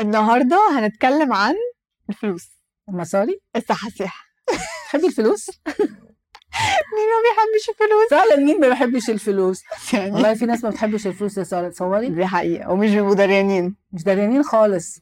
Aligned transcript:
النهارده 0.00 0.58
هنتكلم 0.78 1.32
عن 1.32 1.54
الفلوس. 2.10 2.50
المصاري 2.88 3.40
السحاسيح 3.56 4.24
تحبي 4.86 5.06
الفلوس؟ 5.06 5.50
مين 6.94 7.06
ما 7.10 7.20
بيحبش 7.24 7.68
الفلوس؟ 7.68 8.10
فعلا 8.10 8.36
مين 8.36 8.60
ما 8.60 8.68
بيحبش 8.68 9.10
الفلوس؟ 9.10 9.62
يعني 9.92 10.12
والله 10.12 10.34
في 10.34 10.46
ناس 10.46 10.64
ما 10.64 10.70
بتحبش 10.70 11.06
الفلوس 11.06 11.38
يا 11.38 11.42
ساره 11.44 11.68
تصوري 11.68 12.08
دي 12.08 12.26
حقيقة. 12.26 12.70
ومش 12.70 12.90
بيبقوا 12.90 13.14
دريانين 13.14 13.76
مش 13.92 14.02
داريانين 14.02 14.42
خالص. 14.42 15.00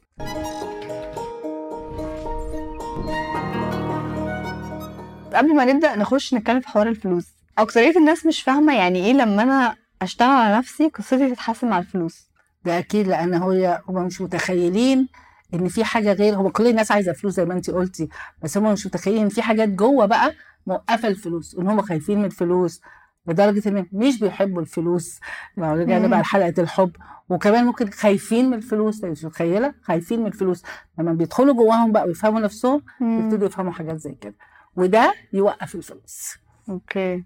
قبل 5.33 5.55
ما 5.55 5.65
نبدأ 5.65 5.95
نخش 5.95 6.33
نتكلم 6.33 6.59
في 6.59 6.67
حوار 6.67 6.87
الفلوس. 6.87 7.25
أكترية 7.57 7.97
الناس 7.97 8.25
مش 8.25 8.41
فاهمة 8.41 8.75
يعني 8.77 9.05
إيه 9.05 9.13
لما 9.13 9.43
أنا 9.43 9.75
أشتغل 10.01 10.29
على 10.29 10.57
نفسي 10.57 10.87
قصتي 10.87 11.29
تتحسن 11.29 11.69
مع 11.69 11.79
الفلوس. 11.79 12.27
ده 12.65 12.79
أكيد 12.79 13.07
لأن 13.07 13.33
هو 13.33 13.81
هم 13.89 14.05
مش 14.05 14.21
متخيلين 14.21 15.07
إن 15.53 15.67
في 15.67 15.83
حاجة 15.83 16.13
غير 16.13 16.35
هو 16.35 16.51
كل 16.51 16.67
الناس 16.67 16.91
عايزة 16.91 17.13
فلوس 17.13 17.33
زي 17.33 17.45
ما 17.45 17.53
انت 17.53 17.69
قلتي 17.69 18.09
بس 18.41 18.57
هم 18.57 18.73
مش 18.73 18.85
متخيلين 18.87 19.21
إن 19.23 19.29
في 19.29 19.41
حاجات 19.41 19.69
جوه 19.69 20.05
بقى 20.05 20.33
موقفة 20.67 21.07
الفلوس 21.07 21.55
إن 21.55 21.67
هم 21.67 21.81
خايفين 21.81 22.19
من 22.19 22.25
الفلوس 22.25 22.81
لدرجة 23.27 23.69
إن 23.69 23.85
مش 23.91 24.19
بيحبوا 24.19 24.61
الفلوس. 24.61 25.19
لو 25.57 25.73
رجعنا. 25.73 26.07
بقى 26.07 26.21
لحلقة 26.21 26.53
الحب 26.61 26.91
وكمان 27.29 27.65
ممكن 27.65 27.89
خايفين 27.89 28.45
من 28.49 28.53
الفلوس 28.53 29.03
مش 29.03 29.25
متخيلة؟ 29.25 29.73
خايفين 29.81 30.19
من 30.19 30.27
الفلوس. 30.27 30.63
لما 30.99 31.13
بيدخلوا 31.13 31.53
جواهم 31.53 31.91
بقى 31.91 32.05
ويفهموا 32.07 32.39
نفسهم 32.39 32.81
يبتدوا 33.01 33.47
يفهموا 33.47 33.71
حاجات 33.71 33.97
زي 33.97 34.15
كده 34.21 34.35
وده 34.75 35.13
يوقف 35.33 35.75
الفلوس. 35.75 36.35
أوكي. 36.69 37.23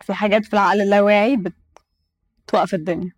في 0.00 0.14
حاجات 0.14 0.44
في 0.44 0.52
العقل 0.52 0.80
اللاواعي 0.80 1.42
بتوقف 2.46 2.74
الدنيا. 2.74 3.12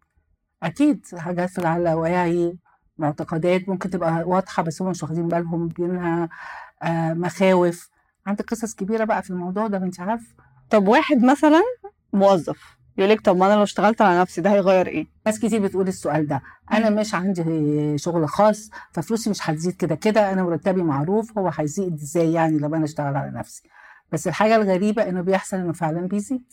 أكيد 0.62 1.06
حاجات 1.16 1.50
في 1.50 1.58
اللاواعي 1.76 2.56
معتقدات 2.98 3.68
ممكن 3.68 3.90
تبقى 3.90 4.22
واضحة 4.26 4.62
بس 4.62 4.82
هم 4.82 4.90
مش 4.90 5.02
واخدين 5.02 5.28
بالهم 5.28 5.68
منها 5.78 6.28
آه 6.82 7.12
مخاوف. 7.14 7.90
عندك 8.26 8.44
قصص 8.50 8.74
كبيرة 8.74 9.04
بقى 9.04 9.22
في 9.22 9.30
الموضوع 9.30 9.66
ده 9.66 9.76
انت 9.78 10.00
عارف. 10.00 10.34
طب 10.70 10.88
واحد 10.88 11.24
مثلا 11.24 11.62
موظف 12.12 12.76
يقول 12.98 13.10
لك 13.10 13.20
طب 13.20 13.36
ما 13.36 13.46
أنا 13.46 13.54
لو 13.54 13.62
اشتغلت 13.62 14.02
على 14.02 14.20
نفسي 14.20 14.40
ده 14.40 14.50
هيغير 14.52 14.86
إيه؟ 14.86 15.06
ناس 15.26 15.38
كتير 15.38 15.60
بتقول 15.62 15.88
السؤال 15.88 16.26
ده. 16.26 16.42
أنا 16.72 16.90
مش 16.90 17.14
عندي 17.14 17.98
شغل 17.98 18.28
خاص 18.28 18.70
ففلوسي 18.92 19.30
مش 19.30 19.50
هتزيد 19.50 19.76
كده 19.76 19.94
كده 19.94 20.32
أنا 20.32 20.42
مرتبي 20.42 20.82
معروف 20.82 21.38
هو 21.38 21.50
هيزيد 21.58 21.92
إزاي 21.94 22.32
يعني 22.32 22.58
لما 22.58 22.76
أنا 22.76 22.84
اشتغل 22.84 23.16
على 23.16 23.30
نفسي؟ 23.30 23.62
بس 24.12 24.28
الحاجة 24.28 24.56
الغريبة 24.56 25.08
إنه 25.08 25.20
بيحصل 25.20 25.56
إنه 25.56 25.72
فعلا 25.72 26.08
بيزيد. 26.08 26.52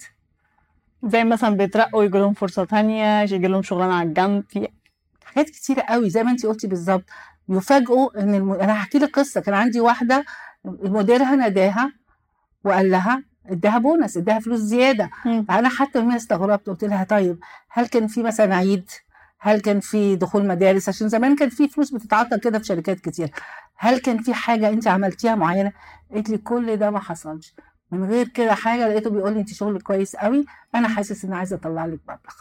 زي 1.03 1.23
مثلا 1.23 1.55
بيترقوا 1.57 2.03
يجي 2.03 2.17
لهم 2.17 2.33
فرصة 2.33 2.63
تانية 2.65 3.21
يجي 3.21 3.47
لهم 3.47 3.61
شغلانة 3.63 3.93
على 3.93 4.09
الجنب 4.09 4.43
في 4.49 4.67
حاجات 5.25 5.49
كتيرة 5.49 5.81
قوي 5.81 6.09
زي 6.09 6.23
ما 6.23 6.31
انت 6.31 6.45
قلتي 6.45 6.67
بالظبط. 6.67 7.03
يفاجئوا 7.49 8.21
إن 8.23 8.35
الم... 8.35 8.51
أنا 8.51 8.73
هحكي 8.73 8.97
لك 8.99 9.09
قصة. 9.19 9.41
كان 9.41 9.53
عندي 9.53 9.79
واحدة 9.79 10.25
مديرها 10.65 11.35
ناداها 11.35 11.91
وقال 12.63 12.91
لها 12.91 13.23
اداها 13.45 13.77
بونص 13.77 14.17
اداها 14.17 14.39
فلوس 14.39 14.59
زيادة. 14.59 15.09
مم. 15.25 15.45
أنا 15.49 15.69
حتى 15.69 15.99
يوميها 15.99 16.15
استغربت 16.15 16.67
قلت 16.67 16.83
لها 16.83 17.03
طيب 17.03 17.39
هل 17.69 17.87
كان 17.87 18.07
في 18.07 18.23
مثلا 18.23 18.55
عيد؟ 18.55 18.89
هل 19.39 19.59
كان 19.61 19.79
في 19.79 20.15
دخول 20.15 20.47
مدارس؟ 20.47 20.89
عشان 20.89 21.09
زمان 21.09 21.35
كان 21.35 21.49
في 21.49 21.67
فلوس 21.67 21.91
بتتعطى 21.93 22.39
كده 22.39 22.59
في 22.59 22.65
شركات 22.65 22.99
كتير. 22.99 23.29
هل 23.75 23.97
كان 23.99 24.17
في 24.17 24.33
حاجة 24.33 24.69
انت 24.69 24.87
عملتيها 24.87 25.35
معينة؟ 25.35 25.71
قالت 26.11 26.29
لي 26.29 26.37
كل 26.37 26.77
ده 26.77 26.89
ما 26.91 26.99
حصلش. 26.99 27.53
من 27.91 28.03
غير 28.09 28.27
كده 28.27 28.53
حاجة 28.53 28.87
لقيته 28.87 29.09
بيقول 29.09 29.33
لي 29.33 29.39
انت 29.39 29.53
شغلك 29.53 29.81
كويس 29.81 30.15
قوي 30.15 30.45
أنا 30.75 30.87
حاسس 30.87 31.25
إن 31.25 31.33
عايزة 31.33 31.55
أطلع 31.55 31.85
لك 31.85 31.99
مبلغ. 32.03 32.35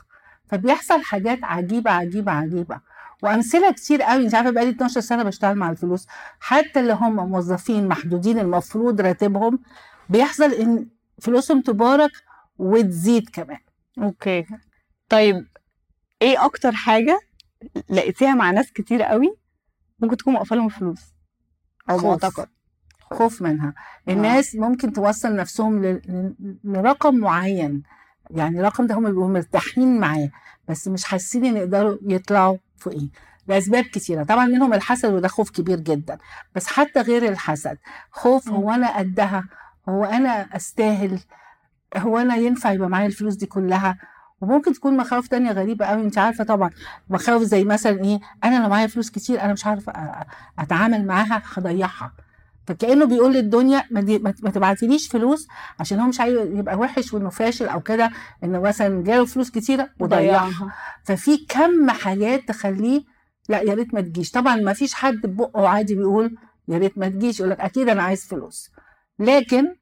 فبيحصل 0.47 1.03
حاجات 1.03 1.39
عجيبة 1.45 1.91
عجيبة 1.91 2.33
عجيبة. 2.33 2.81
وأمثلة 3.23 3.73
كتير 3.73 4.03
قوي 4.03 4.25
انت 4.25 4.35
عارفة 4.35 4.51
بقالي 4.51 4.71
12 4.71 5.01
سنة 5.01 5.23
بشتغل 5.23 5.55
مع 5.55 5.71
الفلوس. 5.71 6.07
حتى 6.41 6.81
اللي 6.81 6.93
هم 6.93 7.17
موظفين 7.17 7.89
محدودين 7.89 8.39
المفروض 8.39 9.01
راتبهم 9.01 9.59
بيحصل 10.09 10.53
إن 10.53 10.89
فلوسهم 11.21 11.61
تبارك 11.61 12.11
وتزيد 12.59 13.29
كمان. 13.33 13.61
أوكي. 13.99 14.47
طيب 15.09 15.47
إيه 16.23 16.45
أكتر 16.45 16.73
حاجة 16.73 17.21
لقيتيها 17.91 18.35
مع 18.35 18.51
ناس 18.51 18.73
كتير 18.73 19.03
قوي 19.03 19.37
ممكن 19.99 20.17
تكون 20.17 20.33
موقفه 20.35 20.57
لهم 20.57 20.69
فلوس 20.69 21.01
أو. 21.91 21.99
معتقد؟ 21.99 22.49
خوف 23.13 23.43
منها. 23.43 23.75
الناس 24.09 24.55
ممكن 24.55 24.93
توصل 24.93 25.37
نفسهم 25.37 25.83
ل- 25.85 25.87
ل- 26.09 26.57
لرقم 26.65 27.15
معين. 27.15 27.83
يعني 28.31 28.61
الرقم 28.61 28.87
ده 28.87 28.95
هم 28.95 29.05
بيبقوا 29.07 29.29
مرتاحين 29.29 30.01
معاه 30.01 30.31
بس 30.69 30.89
مش 30.89 31.05
حاسين 31.05 31.45
إن 31.45 31.57
يقدروا 31.57 31.97
يطلعوا 32.03 32.57
فوقيه. 32.77 33.09
لاسباب 33.49 33.85
كتيرة. 33.85 34.23
طبعا 34.23 34.47
منهم 34.47 34.75
الحسد 34.75 35.13
وده 35.13 35.29
خوف 35.29 35.51
كبير 35.51 35.81
جدا. 35.81 36.19
بس 36.55 36.67
حتى 36.67 37.01
غير 37.01 37.29
الحسد 37.29 37.79
خوف. 38.11 38.49
هو 38.49 38.71
أنا 38.71 38.99
قدها 38.99 39.45
هو 39.89 40.05
أنا 40.05 40.57
أستاهل 40.57 41.21
هو 41.97 42.19
أنا 42.19 42.37
ينفع 42.37 42.73
يبقى 42.73 42.89
معايا 42.89 43.07
الفلوس 43.07 43.35
دي 43.35 43.47
كلها؟ 43.47 43.99
وممكن 44.41 44.73
تكون 44.73 44.97
مخاوف 44.97 45.29
تانية 45.29 45.53
غريبة 45.53 45.87
قوي 45.87 46.03
انت 46.03 46.19
عارفة 46.19 46.45
طبعا 46.45 46.71
مخاوف 47.11 47.43
زي 47.43 47.65
مثلا 47.65 48.05
إيه 48.05 48.21
أنا 48.45 48.63
لو 48.63 48.69
معايا 48.69 48.87
فلوس 48.87 49.11
كتير 49.11 49.43
أنا 49.43 49.53
مش 49.53 49.67
عارفة 49.67 49.93
أتعامل 50.59 51.07
معاها 51.07 51.43
هضيعها. 51.57 52.13
فكأنه 52.71 53.05
بيقول 53.05 53.33
للدنيا 53.35 53.85
ما, 53.91 54.01
دي 54.01 54.19
ما 54.19 54.31
تبعتيليش 54.31 55.09
فلوس 55.09 55.49
عشان 55.81 56.01
هو 56.01 56.09
مش 56.09 56.21
عايز 56.21 56.37
يبقى 56.39 56.77
وحش 56.77 57.13
وانه 57.15 57.31
فاشل 57.31 57.69
أو 57.69 57.81
كده 57.81 58.11
انه 58.45 58.61
مثلا 58.61 59.05
جاله 59.05 59.25
فلوس 59.25 59.51
كتيرة 59.51 59.91
وضيعها. 60.01 60.75
ففي 61.05 61.37
كم 61.49 61.91
حاجات 61.91 62.49
تخليه 62.49 63.03
لا 63.49 63.61
يا 63.61 63.75
ريت 63.75 63.95
ما 63.95 64.01
تجيش. 64.01 64.31
طبعا 64.31 64.57
ما 64.57 64.73
فيش 64.73 64.95
حد 64.95 65.21
بقه 65.27 65.69
عادي 65.69 65.95
بيقول 65.95 66.37
يا 66.69 66.79
ريت 66.79 66.99
ما 66.99 67.09
تجيش 67.09 67.41
يقول 67.41 67.51
لك 67.51 67.61
أكيد 67.61 67.89
أنا 67.89 68.03
عايز 68.03 68.25
فلوس. 68.27 68.71
لكن 69.19 69.75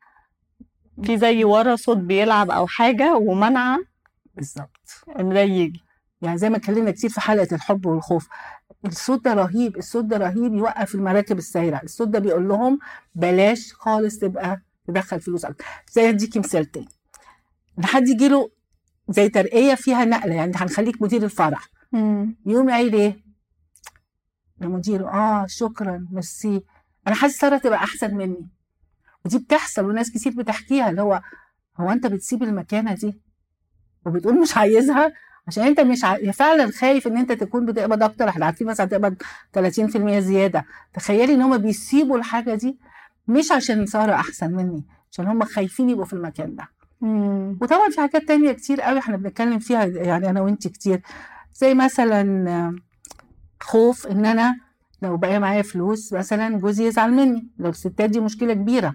في 1.03 1.19
زي 1.19 1.45
ورا 1.45 1.77
صوت 1.77 1.97
بيلعب 1.97 2.51
أو 2.51 2.67
حاجة 2.67 3.17
ومنع 3.17 3.79
بالظبط. 4.35 5.05
إن 5.21 5.29
ده 5.35 5.41
يجي. 5.41 5.81
يعني 6.23 6.39
زي 6.39 6.51
ما 6.51 6.57
اتكلمنا 6.57 6.91
كتير 6.91 7.11
في 7.11 7.21
حلقة 7.21 7.49
الحب 7.55 7.87
والخوف. 7.87 8.29
الصوت 8.87 9.25
ده 9.25 9.35
رهيب 9.35 9.77
الصوت 9.77 10.05
ده 10.05 10.17
رهيب 10.17 10.55
يوقف 10.55 10.95
المراكب 10.95 11.39
السايرة. 11.39 11.81
الصوت 11.85 12.09
ده 12.09 12.19
بيقول 12.19 12.49
لهم 12.49 12.79
بلاش 13.15 13.73
خالص 13.73 14.19
تبقى 14.19 14.63
تدخل 14.89 15.21
فلوس. 15.21 15.47
زي 15.93 16.09
اديكي 16.09 16.39
مثال 16.39 16.65
تاني. 16.71 16.89
إن 17.79 17.85
حد 17.85 18.09
يجي 18.09 18.29
له 18.29 18.51
زي 19.09 19.29
ترقية 19.29 19.75
فيها 19.75 20.05
نقلة 20.05 20.35
يعني 20.35 20.53
هنخليك 20.57 21.03
مدير 21.03 21.23
الفرح. 21.23 21.69
يقوم 22.47 22.71
قايل 22.71 22.95
إيه؟ 22.95 23.25
لمديره 24.61 25.09
آه 25.09 25.47
شكرا 25.47 26.07
ميرسي. 26.13 26.65
أنا 27.07 27.15
حاسس 27.15 27.37
ساره 27.39 27.59
تبقى 27.59 27.79
أحسن 27.79 28.15
مني. 28.15 28.49
ودي 29.25 29.39
بتحصل 29.39 29.85
وناس 29.85 30.11
كتير 30.11 30.33
بتحكيها 30.33 30.91
اللي 30.91 31.03
هو 31.03 31.23
هو 31.77 31.91
أنت 31.91 32.07
بتسيب 32.07 32.43
المكانة 32.43 32.95
دي؟ 32.95 33.21
وبتقول 34.07 34.41
مش 34.41 34.57
عايزها 34.57 35.13
عشان 35.49 35.65
انت 35.65 35.81
مش 35.81 36.05
ع... 36.05 36.31
فعلا 36.31 36.71
خايف 36.71 37.07
ان 37.07 37.17
انت 37.17 37.33
تكون 37.33 37.67
بتقبض 37.67 38.03
أكتر 38.03 38.29
إحنا 38.29 38.47
عارفين 38.47 38.67
مثلا 38.67 38.87
هتقبض 38.87 39.15
30% 39.59 40.19
زيادة. 40.19 40.65
تخيلي 40.95 41.35
ان 41.35 41.43
هم 41.43 41.59
بيسيبوا 41.59 42.19
الحاجة 42.19 42.55
دي 42.55 42.79
مش 43.29 43.53
عشان 43.53 43.87
ساره 43.87 44.13
أحسن 44.15 44.53
مني 44.53 44.85
عشان 45.13 45.27
هم 45.27 45.45
خايفين 45.45 45.91
يبقوا 45.91 46.05
في 46.05 46.13
المكان 46.13 46.55
ده. 46.57 46.69
وطبعا 47.63 47.91
في 47.91 48.01
حاجات 48.01 48.29
تانية 48.29 48.53
كتير 48.53 48.81
قوي 48.81 48.99
إحنا 48.99 49.17
بنتكلم 49.17 49.59
فيها 49.59 49.85
يعني 49.85 50.31
أنا 50.31 50.41
وانت 50.41 50.69
كتير. 50.69 51.01
زي 51.55 51.75
مثلا 51.75 52.79
خوف 53.61 54.07
إن 54.07 54.27
أنا 54.27 54.55
لو 55.03 55.17
بقى 55.17 55.39
معايا 55.39 55.63
فلوس 55.63 56.13
مثلا 56.13 56.59
جوزي 56.59 56.87
يزعل 56.87 57.13
مني 57.13 57.49
لو 57.59 57.71
الستات 57.71 58.11
دي 58.11 58.21
مشكلة 58.21 58.55
كبيرة. 58.55 58.95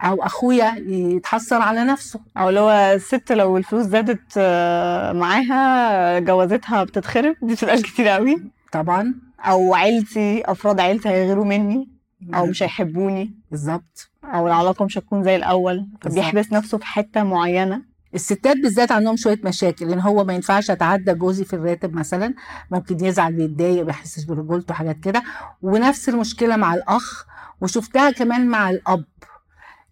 أو 0.00 0.22
أخويا 0.22 0.74
يتحسر 0.86 1.62
على 1.62 1.84
نفسه 1.84 2.20
أو 2.36 2.48
هو 2.48 2.70
الست 2.70 3.32
لو 3.32 3.56
الفلوس 3.56 3.86
زادت 3.86 4.32
آه، 4.36 5.12
معاها 5.12 6.18
جوازتها 6.18 6.84
بتتخرب 6.84 7.36
دي 7.42 7.54
بتبقاش 7.54 7.82
كتير 7.82 8.08
قوي 8.08 8.50
طبعا. 8.72 9.14
أو 9.40 9.74
عيلتي 9.74 10.42
أفراد 10.46 10.80
عيلتي 10.80 11.08
هيغيروا 11.08 11.44
مني 11.44 11.88
أو 12.34 12.46
مش 12.46 12.62
هيحبوني. 12.62 13.34
بالظبط. 13.50 14.10
أو 14.24 14.46
العلاقه 14.46 14.84
مش 14.84 14.98
هتكون 14.98 15.24
زي 15.24 15.36
الأول. 15.36 15.86
فبيحبس 16.02 16.52
نفسه 16.52 16.78
في 16.78 16.86
حتة 16.86 17.22
معينة. 17.22 17.82
الستات 18.14 18.56
بالذات 18.56 18.92
عندهم 18.92 19.16
شوية 19.16 19.40
مشاكل 19.44 19.88
لأن 19.88 20.00
هو 20.00 20.24
ما 20.24 20.32
ينفعش 20.32 20.70
اتعدى 20.70 21.14
جوزي 21.14 21.44
في 21.44 21.52
الراتب 21.56 21.94
مثلا 21.94 22.34
ممكن 22.70 23.04
يزعل 23.04 23.34
ويتضايق 23.40 23.84
ما 23.84 23.90
يحسش 23.90 24.24
برجولته 24.24 24.74
حاجات 24.74 24.96
كده. 25.00 25.22
ونفس 25.62 26.08
المشكلة 26.08 26.56
مع 26.56 26.74
الأخ 26.74 27.24
وشفتها 27.60 28.10
كمان 28.10 28.46
مع 28.46 28.70
الأب. 28.70 29.04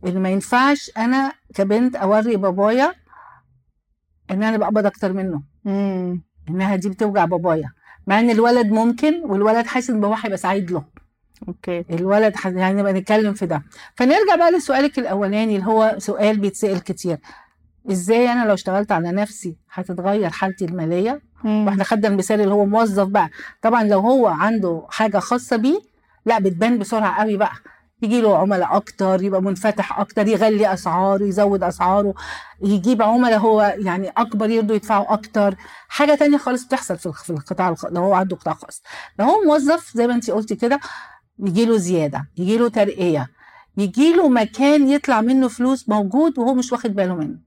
اللي 0.05 0.21
ما 0.21 0.29
ينفعش 0.29 0.91
أنا 0.97 1.33
كبنت 1.55 1.97
أوري 1.97 2.37
بابايا 2.37 2.95
إن 4.31 4.43
أنا 4.43 4.57
بقبض 4.57 4.87
أكتر 4.87 5.13
منه. 5.13 5.43
امم 5.67 6.23
إنها 6.51 6.77
دي 6.77 6.89
بتوجع 6.89 7.25
بابايا. 7.25 7.71
مع 8.07 8.21
إن 8.21 8.31
الولد 8.31 8.67
ممكن 8.67 9.21
والولد 9.25 9.67
حاسس 9.67 9.91
إن 9.91 10.01
باباه 10.01 10.17
هيبقى 10.23 10.39
سعيد 10.39 10.71
له. 10.71 10.85
أوكي. 11.49 11.85
الولد 11.91 12.37
ح- 12.37 12.47
يعني 12.47 12.81
نبقى 12.81 12.93
نتكلم 12.93 13.35
في 13.35 13.47
ده. 13.47 13.63
فنرجع 13.95 14.37
بقى 14.37 14.51
لسؤالك 14.53 14.99
الأولاني 14.99 15.57
اللي 15.57 15.67
هو 15.67 15.95
سؤال 15.99 16.39
بيتسأل 16.39 16.81
كتير. 16.85 17.19
إزاي 17.91 18.33
أنا 18.33 18.45
لو 18.49 18.55
اشتغلت 18.55 18.93
على 18.93 19.13
نفسي 19.13 19.57
هتتغير 19.73 20.31
حالتي 20.31 20.65
المالية؟ 20.65 21.21
وإحنا 21.45 21.85
خدنا 21.85 22.09
المثال 22.09 22.41
اللي 22.41 22.55
هو 22.55 22.67
موظف 22.67 23.09
بقى. 23.09 23.31
طبعا 23.63 23.85
لو 23.85 24.01
هو 24.01 24.27
عنده 24.27 24.87
حاجة 24.91 25.19
خاصة 25.19 25.57
بيه 25.57 25.79
لأ 26.27 26.39
بتبان 26.39 26.79
بسرعة 26.79 27.21
قوي 27.23 27.37
بقى. 27.37 27.53
يجي 28.03 28.21
له 28.21 28.39
عملاء 28.39 28.77
أكتر 28.77 29.23
يبقى 29.23 29.43
منفتح 29.43 29.99
أكتر 30.01 30.27
يغلي 30.29 30.73
أسعاره 30.73 31.25
يزود 31.25 31.63
أسعاره 31.63 32.15
يجيب 32.63 33.03
عملاء 33.03 33.39
هو 33.39 33.77
يعني 33.79 34.09
أكبر 34.09 34.51
يرضوا 34.51 34.77
يدفعوا 34.77 35.13
أكتر. 35.13 35.55
حاجة 35.89 36.15
تانية 36.15 36.39
خالص 36.39 36.65
بتحصل 36.65 36.99
في 36.99 37.31
القطاع 37.31 37.75
لو 37.91 38.03
هو 38.03 38.15
عنده 38.15 38.37
قطاع 38.37 38.55
خاص. 38.55 38.83
لو 39.19 39.25
هو 39.27 39.41
موظف 39.45 39.93
زي 39.97 40.07
ما 40.07 40.15
انت 40.15 40.31
قلتي 40.31 40.55
كده 40.57 40.81
يجي 41.39 41.65
له 41.67 41.77
زيادة 41.77 42.29
يجي 42.37 42.59
له 42.59 42.69
ترقية 42.69 43.29
يجي 43.77 44.13
له 44.13 44.29
مكان 44.29 44.89
يطلع 44.89 45.21
منه 45.21 45.49
فلوس 45.49 45.89
موجود 45.89 46.39
وهو 46.39 46.55
مش 46.55 46.73
واخد 46.73 46.95
باله 46.95 47.15
منه. 47.15 47.39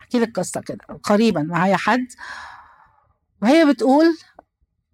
أحكي 0.00 0.18
لك 0.18 0.38
قصة 0.38 0.60
كده 0.60 0.78
قريبا 1.02 1.42
معايا 1.42 1.76
حد 1.76 2.06
وهي 3.42 3.64
بتقول 3.66 4.06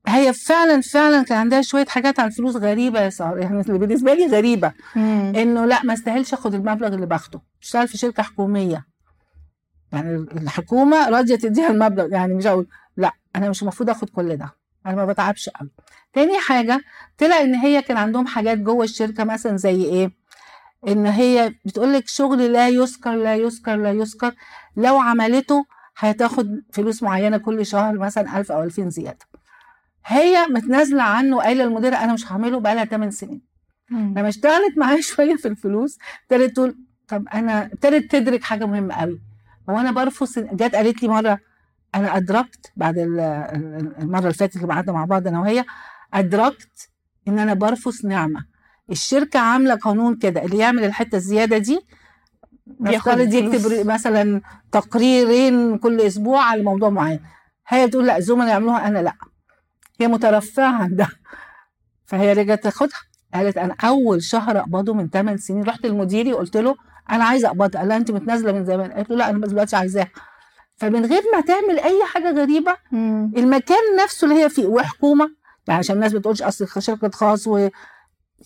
هي 0.09 0.33
فعلا 0.33 0.81
فعلا 0.81 1.23
كان 1.23 1.39
عندها 1.39 1.63
شوية 1.63 1.85
حاجات 1.87 2.21
عن 2.21 2.27
الفلوس 2.27 2.57
غريبة 2.57 3.01
يا 3.01 3.11
ساره 3.11 3.41
يعني 3.41 3.63
بالنسبة 3.63 4.15
لي 4.15 4.27
غريبة. 4.27 4.73
إنه 4.97 5.65
لا 5.65 5.83
ما 5.83 5.93
استاهلش 5.93 6.33
آخد 6.33 6.55
المبلغ 6.55 6.95
اللي 6.95 7.07
باخده. 7.07 7.41
اشتغل 7.63 7.89
في 7.89 7.99
شركة 7.99 8.23
حكومية. 8.23 8.87
يعني 9.93 10.17
الحكومة 10.17 11.09
راضية 11.09 11.37
تديها 11.37 11.71
المبلغ. 11.71 12.13
يعني 12.13 12.35
مش 12.35 12.47
هقول 12.47 12.67
لا 12.97 13.13
أنا 13.37 13.51
مش 13.51 13.63
المفروض 13.63 13.91
آخد 13.91 14.11
كل 14.11 14.37
ده. 14.37 14.55
أنا 14.87 14.95
ما 14.97 15.05
بتعبش 15.05 15.49
قوي. 15.49 15.71
تاني 16.13 16.39
حاجة 16.41 16.81
طلع 17.19 17.41
إن 17.41 17.55
هي 17.55 17.83
كان 17.83 17.97
عندهم 17.97 18.27
حاجات 18.27 18.59
جوه 18.59 18.85
الشركة 18.85 19.25
مثلا 19.25 19.57
زي 19.57 19.85
إيه؟ 19.85 20.11
إن 20.89 21.07
هي 21.07 21.55
بتقول 21.65 21.93
لك 21.93 22.09
شغل 22.09 22.53
لا 22.53 22.69
يذكر 22.69 23.15
لا 23.15 23.35
يذكر 23.35 23.77
لا 23.77 23.91
يذكر. 23.93 24.35
لو 24.77 24.99
عملته 24.99 25.67
هتاخد 25.97 26.63
فلوس 26.73 27.03
معينة 27.03 27.39
كل 27.39 27.67
شهر 27.67 27.99
مثلا 27.99 28.39
1000 28.41 28.53
أو 28.53 28.63
2000 28.63 28.89
زيادة. 28.89 29.28
هي 30.09 30.47
متنازلة 30.51 31.03
عنه 31.03 31.41
قايلة 31.41 31.65
للمديرة 31.65 31.97
أنا 31.97 32.13
مش 32.13 32.33
هعمله 32.33 32.61
بقالها 32.61 32.85
8 32.85 33.11
سنين. 33.11 33.43
لما 33.91 34.29
اشتغلت 34.29 34.79
معاه 34.79 35.01
شوية 35.11 35.37
في 35.37 35.49
الفلوس 35.49 35.99
ابتدت 36.23 36.57
تقول 36.57 36.77
طب 37.09 37.29
أنا 37.35 37.65
ابتدت 37.67 38.11
تدرك 38.13 38.43
حاجة 38.45 38.65
مهمة 38.67 38.95
قوي. 38.95 39.21
هو 39.71 39.79
أنا 39.79 39.93
برفض 39.93 40.27
جت 40.39 40.75
قالت 40.75 41.03
لي 41.03 41.09
مرة 41.09 41.39
أنا 41.95 42.17
أدركت 42.17 42.73
بعد 42.77 42.99
ال- 42.99 43.21
ال- 43.21 43.95
المرة 43.99 44.19
اللي 44.21 44.33
فاتت 44.35 44.57
اللي 44.57 44.75
قعدنا 44.75 44.93
مع 44.93 45.05
بعض 45.05 45.27
أنا 45.27 45.41
وهي 45.41 45.65
أدركت 46.15 46.89
إن 47.29 47.39
أنا 47.39 47.55
برفض 47.55 47.93
نعمة. 48.07 48.45
الشركة 48.91 49.41
عاملة 49.41 49.75
قانون 49.75 50.17
كده 50.17 50.45
اللي 50.45 50.59
يعمل 50.59 50.85
الحتة 50.85 51.17
الزيادة 51.17 51.59
دي 51.59 51.81
نفترض. 52.81 53.33
يكتب 53.55 53.87
مثلا 53.87 54.41
تقريرين 54.73 55.79
كل 55.79 56.01
أسبوع 56.01 56.45
على 56.45 56.63
موضوع 56.63 56.89
معين. 56.91 57.21
هي 57.69 57.87
بتقول 57.87 58.07
لا 58.07 58.17
الزملاء 58.17 58.49
يعملوها 58.49 58.89
أنا 58.89 58.99
لا. 58.99 59.13
هي 60.01 60.09
مترفعه 60.09 60.83
عن 60.83 60.97
ده 60.97 61.09
فهي 62.07 62.33
رجعت 62.33 62.63
تاخدها 62.63 62.99
قالت 63.35 63.59
أنا 63.59 63.77
أول 63.85 64.23
شهر 64.23 64.59
أقبضه 64.59 64.95
من 64.95 65.11
8 65.11 65.37
سنين. 65.37 65.63
رحت 65.63 65.87
لمديري 65.87 66.33
قلت 66.33 66.57
له 66.57 66.77
أنا 67.11 67.25
عايزة 67.25 67.49
أقبضها. 67.49 67.81
قال 67.81 67.89
لها 67.89 67.97
أنت 67.97 68.11
متنازلة 68.11 68.53
من 68.53 68.65
زمان. 68.65 68.93
قالت 68.93 69.11
له 69.11 69.17
لا 69.17 69.31
أنا 69.31 69.47
دلوقتي 69.47 69.77
عايزاها. 69.77 70.11
فمن 70.77 71.07
غير 71.07 71.23
ما 71.35 71.41
تعمل 71.41 71.79
أي 71.81 72.05
حاجة 72.05 72.31
غريبة 72.31 72.77
المكان 73.37 73.97
نفسه 74.05 74.25
اللي 74.25 74.45
هي 74.45 74.49
فيه 74.49 74.67
وحكومة 74.67 75.31
يعني 75.69 75.79
عشان 75.79 75.97
الناس 75.97 76.13
بتقولش 76.13 76.43
أصل 76.43 76.83
شركه 76.83 77.11
خاص 77.11 77.47
و 77.47 77.69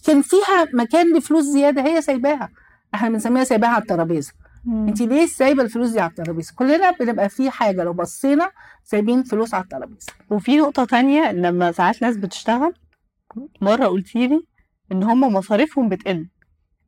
كان 0.04 0.22
فيها 0.22 0.66
مكان 0.75 1.16
لفلوس 1.16 1.44
زيادة 1.44 1.82
هي 1.82 2.02
سايباها. 2.02 2.50
إحنا 2.94 3.08
بنسميها 3.08 3.44
سايباها 3.44 3.70
على 3.70 3.82
الترابيزة. 3.82 4.32
انت 4.67 5.03
ليه 5.03 5.26
سايبة 5.26 5.62
الفلوس 5.62 5.91
دي 5.91 6.00
على 6.00 6.11
الترابيزة؟ 6.11 6.53
كلنا 6.56 6.91
بنبقى 6.91 7.29
في 7.29 7.50
حاجة 7.50 7.85
لو 7.85 7.93
بصينا 7.93 8.50
سايبين 8.85 9.23
فلوس 9.23 9.55
على 9.55 9.62
الترابيزة. 9.64 10.12
وفي 10.31 10.56
نقطة 10.56 10.85
تانية 10.85 11.32
لما 11.32 11.73
ساعات 11.73 12.03
ناس 12.03 12.17
بتشتغل 12.17 12.75
مرة 13.61 13.87
قلتي 13.87 14.26
لي 14.26 14.47
إن 14.93 15.03
هم 15.03 15.20
مصاريفهم 15.20 15.88
بتقل. 15.88 16.29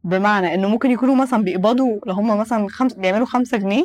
بمعنى 0.05 0.55
إنه 0.55 0.69
ممكن 0.69 0.91
يكونوا 0.91 1.15
مثلا 1.15 1.43
بيقبضوا 1.44 2.00
لو 2.06 2.15
هم 2.15 2.38
مثلا 2.38 2.69
خمس 2.69 2.93
بيعملوا 2.93 3.26
خمسة 3.26 3.56
جنيه 3.59 3.85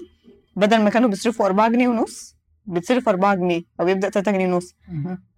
بدل 0.56 0.82
ما 0.82 0.90
كانوا 0.90 1.10
بيصرفوا 1.10 1.46
أربعة 1.46 1.70
جنيه 1.70 1.88
ونص 1.88 2.36
بتصرف 2.66 3.10
أربعة 3.10 3.36
جنيه 3.36 3.62
أو 3.80 3.86
بيبدأ 3.86 4.10
تلاتة 4.10 4.32
جنيه 4.32 4.54
ونص. 4.54 4.76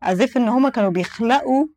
أزف 0.04 0.38
إن 0.38 0.48
هم 0.48 0.70
كانوا 0.70 0.90
بيخلقوا 0.90 1.68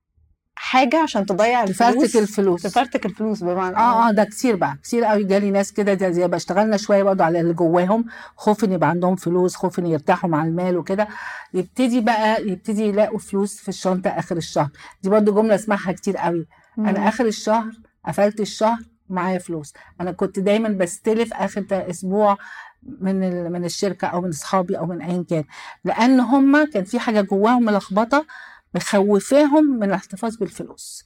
حاجة 0.56 1.02
عشان 1.02 1.26
تضيع 1.26 1.64
تفرتك 1.64 1.96
الفلوس؟ 1.96 2.16
الفلوس. 2.16 2.62
تفرتك 2.62 3.06
الفلوس 3.06 3.44
بمعنى 3.44 3.76
آه 3.76 4.08
آه 4.08 4.12
ده 4.12 4.24
كتير 4.24 4.56
بقى. 4.56 4.76
كتير 4.82 5.04
قوي. 5.04 5.24
جالي 5.24 5.50
ناس 5.50 5.72
كده 5.72 5.94
ده 5.94 6.10
زي 6.10 6.26
اشتغلنا 6.32 6.76
شوية 6.76 7.02
برضه 7.02 7.24
على 7.24 7.40
اللي 7.40 7.52
جواهم. 7.54 8.04
خوف 8.36 8.64
إن 8.64 8.72
يبقى 8.72 8.88
عندهم 8.88 9.16
فلوس 9.16 9.54
خوف 9.56 9.78
إن 9.78 9.86
يرتاحوا 9.86 10.30
مع 10.30 10.44
المال 10.44 10.76
وكده. 10.76 11.08
يبتدي 11.54 12.00
بقى 12.00 12.48
يبتدي 12.48 12.82
يلاقوا 12.82 13.18
فلوس 13.18 13.56
في 13.58 13.68
الشنطة 13.68 14.10
آخر 14.10 14.36
الشهر. 14.36 14.68
دي 15.02 15.10
برضه 15.10 15.32
جملة 15.34 15.54
اسمعها 15.54 15.92
كتير 15.92 16.16
قوي. 16.16 16.46
أنا 16.78 17.08
آخر 17.08 17.26
الشهر 17.26 17.72
قفلت 18.06 18.40
الشهر 18.40 18.78
معايا 19.08 19.38
فلوس. 19.38 19.72
أنا 20.00 20.12
كنت 20.12 20.38
دايما 20.38 20.68
بستلف 20.68 21.32
آخر 21.34 21.66
أسبوع 21.72 22.38
من 23.00 23.52
من 23.52 23.64
الشركة 23.64 24.06
أو 24.08 24.20
من 24.20 24.28
أصحابي 24.28 24.78
أو 24.78 24.86
من 24.86 25.02
ايا 25.02 25.24
كان. 25.30 25.44
لأن 25.84 26.20
هم 26.20 26.64
كان 26.64 26.84
في 26.84 26.98
حاجة 26.98 27.20
جواهم 27.20 27.64
ملخبطة. 27.64 28.26
مخوفاهم 28.74 29.64
من 29.64 29.82
الاحتفاظ 29.82 30.36
بالفلوس. 30.36 31.04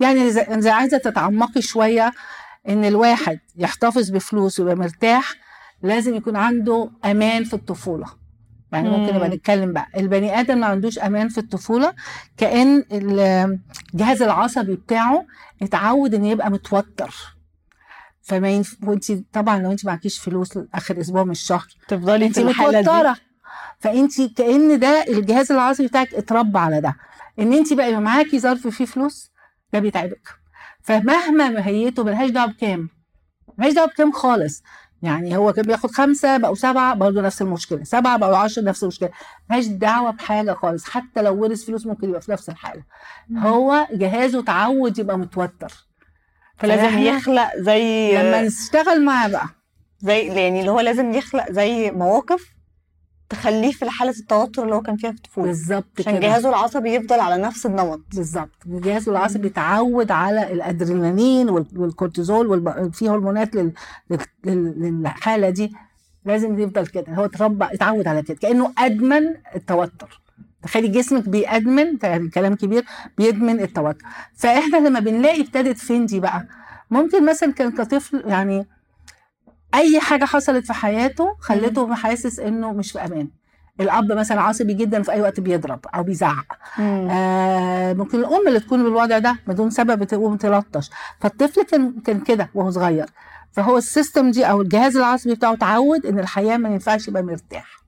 يعني 0.00 0.28
اذا 0.28 0.72
عايزة 0.72 0.98
تتعمقي 0.98 1.62
شوية 1.62 2.12
إن 2.68 2.84
الواحد 2.84 3.40
يحتفظ 3.56 4.10
بفلوس 4.10 4.60
ويبقى 4.60 4.76
مرتاح 4.76 5.34
لازم 5.82 6.14
يكون 6.14 6.36
عنده 6.36 6.90
أمان 7.04 7.44
في 7.44 7.54
الطفولة. 7.54 8.06
يعني 8.72 8.88
ممكن 8.90 9.12
مم. 9.12 9.16
نبقى 9.16 9.28
نتكلم 9.28 9.72
بقى. 9.72 9.86
البني 9.96 10.40
آدم 10.40 10.58
ما 10.58 10.66
عندوش 10.66 10.98
أمان 10.98 11.28
في 11.28 11.38
الطفولة 11.38 11.94
كأن 12.36 12.84
الجهاز 12.92 14.22
العصبي 14.22 14.76
بتاعه 14.76 15.26
اتعود 15.62 16.14
إن 16.14 16.24
يبقى 16.24 16.50
متوتر. 16.50 17.14
فما 18.22 18.50
ينف... 18.50 18.76
وانت 18.82 19.12
طبعا 19.32 19.58
لو 19.62 19.70
انت 19.72 19.86
معكيش 19.86 20.18
فلوس 20.18 20.58
اخر 20.74 21.00
أسبوع 21.00 21.24
من 21.24 21.30
الشهر 21.30 21.66
تفضلي 21.88 22.26
انت 22.26 22.38
في 22.38 22.48
الحالة 22.48 22.80
دي. 22.80 22.90
متوترة. 22.90 23.16
فانت 23.80 24.22
كأن 24.36 24.78
ده 24.78 25.04
الجهاز 25.08 25.52
العصبي 25.52 25.86
بتاعك 25.86 26.14
اتربى 26.14 26.58
على 26.58 26.80
ده. 26.80 26.96
إن 27.38 27.52
انت 27.52 27.72
بقى 27.72 27.88
يبقى 27.88 28.00
معاكي 28.00 28.38
ظرف 28.38 28.66
فيه 28.66 28.84
فلوس 28.84 29.30
ده 29.72 29.78
بيتعبك. 29.78 30.28
فمهما 30.82 31.48
مهيته 31.48 32.04
ملهاش 32.04 32.30
دعوة 32.30 32.52
بكام؟ 32.52 32.88
ملهاش 33.58 33.72
دعوة 33.72 33.88
بكام 33.88 34.12
خالص. 34.12 34.62
يعني 35.02 35.36
هو 35.36 35.52
كان 35.52 35.64
بياخد 35.64 35.90
خمسة 35.90 36.36
بقوا 36.36 36.54
سبعة 36.54 36.94
برضه 36.94 37.20
نفس 37.22 37.42
المشكلة. 37.42 37.84
سبعة 37.84 38.16
بقوا 38.16 38.36
10 38.36 38.62
نفس 38.62 38.82
المشكلة. 38.82 39.10
ملهاش 39.50 39.66
دعوة 39.66 40.10
بحاجة 40.10 40.52
خالص. 40.52 40.84
حتى 40.90 41.22
لو 41.22 41.42
ورث 41.42 41.64
فلوس 41.64 41.86
ممكن 41.86 42.08
يبقى 42.08 42.20
في 42.20 42.32
نفس 42.32 42.48
الحالة. 42.48 42.82
هو 43.38 43.86
جهازه 43.92 44.40
اتعود 44.40 44.98
يبقى 44.98 45.18
متوتر. 45.18 45.72
فلازم 46.58 46.98
يخلق 46.98 47.56
زي 47.56 48.12
لما 48.18 48.42
نشتغل 48.42 49.04
معاه 49.04 49.28
بقى. 49.28 49.46
زي 49.98 50.26
يعني 50.26 50.60
اللي 50.60 50.70
هو 50.70 50.80
لازم 50.80 51.12
يخلق 51.12 51.52
زي 51.52 51.90
مواقف 51.90 52.59
تخليه 53.30 53.72
في 53.72 53.90
حالة 53.90 54.10
التوتر 54.10 54.62
اللي 54.62 54.74
هو 54.74 54.80
كان 54.82 54.96
فيها 54.96 55.10
في 55.10 55.16
الطفولة 55.16 55.46
بالظبط 55.46 55.86
عشان 55.98 56.20
جهازه 56.20 56.48
العصبي 56.48 56.94
يفضل 56.94 57.20
على 57.20 57.42
نفس 57.42 57.66
النمط. 57.66 58.00
بالظبط. 58.14 58.50
الجهاز 58.66 59.08
العصبي 59.08 59.38
بيتعود 59.38 60.10
على 60.10 60.52
الأدرينالين 60.52 61.50
وال- 61.50 61.66
والكورتيزول 61.76 62.46
والب... 62.46 62.92
في 62.92 63.08
هرمونات 63.08 63.54
لل... 63.54 63.72
لل... 64.10 64.18
لل- 64.44 65.00
للحالة 65.02 65.50
دي. 65.50 65.72
لازم 66.24 66.58
يفضل 66.58 66.86
كده. 66.86 67.14
هو 67.14 67.24
اتربى 67.24 67.64
اتعود 67.64 68.06
على 68.08 68.22
كده. 68.22 68.36
كأنه 68.36 68.72
أدمن 68.78 69.22
التوتر. 69.54 70.20
تخيلي 70.62 70.88
جسمك 70.88 71.28
بيأدمن 71.28 71.96
كلام 72.34 72.54
كبير 72.56 72.84
بيدمن 73.18 73.60
التوتر. 73.60 74.04
فإحنا 74.36 74.76
لما 74.76 75.00
بنلاقي 75.00 75.40
ابتدت 75.40 75.78
فين 75.78 76.06
دي 76.06 76.20
بقى؟ 76.20 76.46
ممكن 76.90 77.26
مثلا 77.26 77.52
كان 77.52 77.70
كطفل 77.70 78.22
يعني 78.26 78.66
أي 79.74 80.00
حاجة 80.00 80.24
حصلت 80.24 80.66
في 80.66 80.72
حياته 80.72 81.36
خلته 81.40 81.94
حاسس 81.94 82.38
إنه 82.40 82.72
مش 82.72 82.92
في 82.92 82.98
أمان. 83.04 83.28
الأب 83.80 84.12
مثلا 84.12 84.40
عصبي 84.40 84.74
جدا 84.74 85.02
في 85.02 85.12
أي 85.12 85.20
وقت 85.20 85.40
بيضرب 85.40 85.80
أو 85.94 86.02
بيزعق. 86.02 86.58
آه 86.78 87.92
ممكن 87.92 88.18
الأم 88.18 88.48
اللي 88.48 88.60
تكون 88.60 88.82
بالوضع 88.82 89.18
ده 89.18 89.36
بدون 89.46 89.70
سبب 89.70 90.04
تقوم 90.04 90.36
تلطش. 90.36 90.90
فالطفل 91.20 91.62
كان 91.62 92.00
كان 92.00 92.20
كده 92.20 92.50
وهو 92.54 92.70
صغير. 92.70 93.06
فهو 93.52 93.76
السيستم 93.78 94.30
دي 94.30 94.44
أو 94.44 94.62
الجهاز 94.62 94.96
العصبي 94.96 95.34
بتاعه 95.34 95.52
اتعود 95.52 96.06
إن 96.06 96.18
الحياة 96.18 96.56
ما 96.56 96.68
ينفعش 96.68 97.08
يبقى 97.08 97.22
مرتاح. 97.22 97.80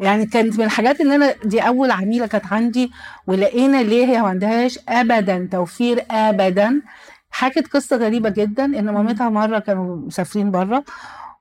يعني 0.00 0.26
كانت 0.26 0.58
من 0.58 0.64
الحاجات 0.64 1.00
اللي 1.00 1.14
أنا 1.14 1.34
دي 1.44 1.60
أول 1.60 1.90
عميلة 1.90 2.26
كانت 2.26 2.52
عندي 2.52 2.92
ولقينا 3.26 3.82
ليه 3.82 4.06
هي 4.06 4.22
ما 4.22 4.28
عندهاش 4.28 4.78
ابدا 4.88 5.48
توفير 5.52 6.04
ابدا. 6.10 6.82
حكت 7.30 7.66
قصة 7.66 7.96
غريبة 7.96 8.28
جدا 8.28 8.64
إن 8.64 8.90
مامتها 8.90 9.28
مرة 9.28 9.58
كانوا 9.58 9.96
مسافرين 9.96 10.50
بره 10.50 10.84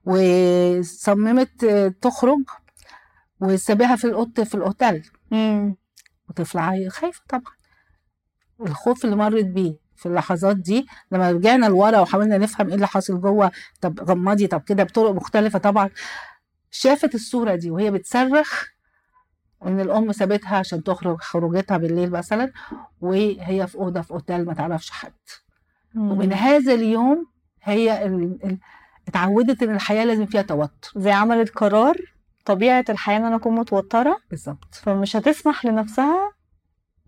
وصممت 0.05 1.65
تخرج 2.01 2.39
وسابها 3.39 3.95
في 3.95 4.05
الاوضه 4.05 4.43
في 4.43 4.55
الأوتيل. 4.55 5.09
وطفل 6.29 6.89
خايفة 6.89 7.21
طبعا. 7.29 7.53
الخوف 8.61 9.05
اللي 9.05 9.15
مرت 9.15 9.45
بيه 9.45 9.75
في 9.95 10.05
اللحظات 10.05 10.57
دي 10.57 10.87
لما 11.11 11.31
رجعنا 11.31 11.65
لورا 11.65 11.99
وحاولنا 11.99 12.37
نفهم 12.37 12.67
إيه 12.67 12.75
اللي 12.75 12.87
حاصل 12.87 13.21
جوه. 13.21 13.51
طب 13.81 13.99
غمضي 13.99 14.47
طب 14.47 14.61
كده 14.61 14.83
بطرق 14.83 15.11
مختلفة 15.11 15.59
طبعا. 15.59 15.89
شافت 16.71 17.15
الصورة 17.15 17.55
دي 17.55 17.71
وهي 17.71 17.91
بتصرخ 17.91 18.65
إن 19.65 19.79
الأم 19.79 20.11
سابتها 20.11 20.57
عشان 20.57 20.83
تخرج 20.83 21.21
خروجتها 21.21 21.77
بالليل 21.77 22.11
مثلا 22.11 22.51
وهي 23.01 23.67
في 23.67 23.75
أوضة 23.75 24.01
في 24.01 24.11
أوتيل 24.11 24.45
ما 24.45 24.53
تعرفش 24.53 24.89
حد. 24.91 25.13
ومن 25.97 26.33
هذا 26.33 26.73
اليوم 26.73 27.25
هي 27.63 28.05
ال... 28.05 28.39
ال... 28.43 28.57
اتعودت 29.07 29.63
إن 29.63 29.75
الحياة 29.75 30.05
لازم 30.05 30.25
فيها 30.25 30.41
توتر. 30.41 30.91
زي 30.95 31.11
عملت 31.11 31.49
قرار 31.49 31.95
طبيعة 32.45 32.85
الحياة 32.89 33.17
إن 33.17 33.25
أنا 33.25 33.35
أكون 33.35 33.55
متوترة. 33.55 34.17
بالظبط. 34.29 34.75
فمش 34.75 35.15
هتسمح 35.15 35.65
لنفسها 35.65 36.31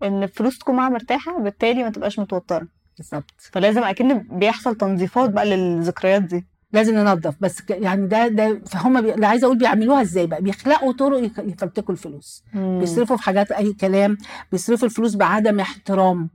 إن 0.02 0.22
الفلوس 0.22 0.58
تكون 0.58 0.76
معاها 0.76 0.90
مرتاحة 0.90 1.38
بالتالي 1.38 1.82
ما 1.82 1.90
تبقاش 1.90 2.18
متوترة. 2.18 2.68
بالظبط. 2.96 3.34
فلازم 3.52 3.82
أكن 3.82 4.18
بيحصل 4.18 4.76
تنظيفات 4.76 5.30
بقى 5.30 5.46
للذكريات 5.46 6.22
دي. 6.22 6.46
لازم 6.72 6.94
ننظف 6.94 7.34
بس 7.40 7.62
يعني 7.70 8.06
ده 8.06 8.28
ده 8.28 8.60
فهم 8.66 9.00
بي... 9.00 9.14
اللي 9.14 9.26
عايزة 9.26 9.44
أقول 9.44 9.58
بيعملوها 9.58 10.02
إزاي 10.02 10.26
بقى؟ 10.26 10.42
بيخلقوا 10.42 10.92
طرق 10.92 11.30
يفرتكوا 11.38 11.94
الفلوس 11.94 12.44
بيصرفوا 12.54 13.16
في 13.16 13.22
حاجات 13.22 13.52
أي 13.52 13.72
كلام 13.72 14.18
بيصرفوا 14.52 14.88
الفلوس 14.88 15.14
بعدم 15.14 15.60
احترام. 15.60 16.30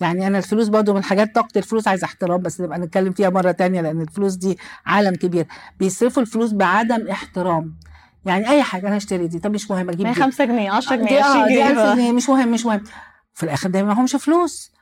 يعني 0.00 0.26
أنا 0.26 0.38
الفلوس 0.38 0.68
برضو 0.68 0.94
من 0.94 1.04
حاجات 1.04 1.34
طاقة 1.34 1.58
الفلوس 1.58 1.88
عايزه 1.88 2.04
احترام 2.04 2.42
بس 2.42 2.60
نبقى 2.60 2.78
نتكلم 2.78 3.12
فيها 3.12 3.30
مرة 3.30 3.50
تانية 3.52 3.80
لأن 3.80 4.00
الفلوس 4.00 4.34
دي 4.34 4.58
عالم 4.86 5.14
كبير. 5.14 5.46
بيصرفوا 5.78 6.22
الفلوس 6.22 6.52
بعدم 6.52 7.08
احترام. 7.08 7.76
يعني 8.24 8.50
أي 8.50 8.62
حاجة 8.62 8.88
أنا 8.88 8.96
اشتري 8.96 9.26
دي 9.28 9.38
طب 9.38 9.50
مش 9.52 9.70
مهم 9.70 9.90
أجيب 9.90 10.06
دي. 10.06 10.14
5 10.14 10.44
جنيه 10.44 10.70
10 10.70 10.96
دي 10.96 11.04
جنيه 11.04 11.20
آه 11.20 11.24
20 11.24 11.46
دي 11.48 11.66
1000 11.66 11.78
جنيه 11.78 11.94
جنيه 11.94 12.12
مش 12.12 12.28
مهم 12.28 12.48
مش 12.52 12.66
مهم. 12.66 12.84
في 13.34 13.42
الآخر 13.42 13.70
ده 13.70 13.82
ما 13.82 14.00
همش 14.00 14.16
فلوس. 14.16 14.72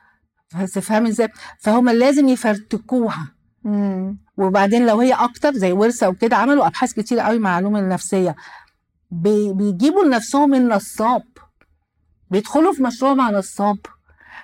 فاهمي 0.81 1.09
إزاي؟ 1.09 1.29
فهم 1.59 1.89
لازم 1.89 2.27
يفرتكوها. 2.29 3.27
مم. 3.63 4.17
وبعدين 4.37 4.85
لو 4.85 4.99
هي 4.99 5.13
أكتر 5.13 5.53
زي 5.53 5.71
ورثة 5.71 6.09
وكده 6.09 6.35
عملوا 6.37 6.67
أبحاث 6.67 6.93
كتير 6.93 7.19
قوي 7.19 7.39
مع 7.39 7.49
العلوم 7.59 7.77
النفسية. 7.77 8.35
بي 9.11 9.53
بيجيبوا 9.53 10.03
لنفسهم 10.03 10.53
النصاب. 10.53 11.23
بيدخلوا 12.31 12.73
في 12.73 12.83
مشروع 12.83 13.13
مع 13.13 13.29
نصاب. 13.31 13.77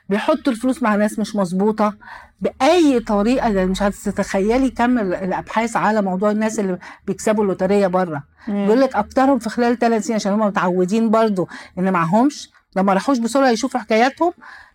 بيحطوا 0.10 0.54
الفلوس 0.54 0.84
مع 0.84 0.96
ناس 0.96 1.20
مش 1.20 1.36
مظبوطة 1.36 1.94
بأي 2.42 3.00
طريقة. 3.00 3.52
ده 3.52 3.66
مش 3.66 3.84
هتتخيلي 3.84 4.70
كم 4.70 5.00
ال- 5.00 5.14
الأبحاث 5.14 5.76
على 5.78 6.02
موضوع 6.02 6.32
الناس 6.32 6.60
اللي 6.60 6.78
بيكسبوا 7.08 7.44
اللوترية 7.44 7.88
بره. 7.88 8.24
بيقول 8.48 8.82
لك 8.82 8.96
أكترهم 8.96 9.40
في 9.40 9.50
خلال 9.50 9.80
ثلاث 9.80 10.04
سنين 10.06 10.16
عشان 10.16 10.32
هم 10.34 10.40
متعودين 10.40 11.10
برضو 11.10 11.48
إن 11.80 11.94
معهمش. 11.94 12.50
لما 12.76 12.94
راحوش 12.94 13.18
بسرعة 13.18 13.50
يشوفوا 13.50 13.80
حكاياتهم 13.80 14.34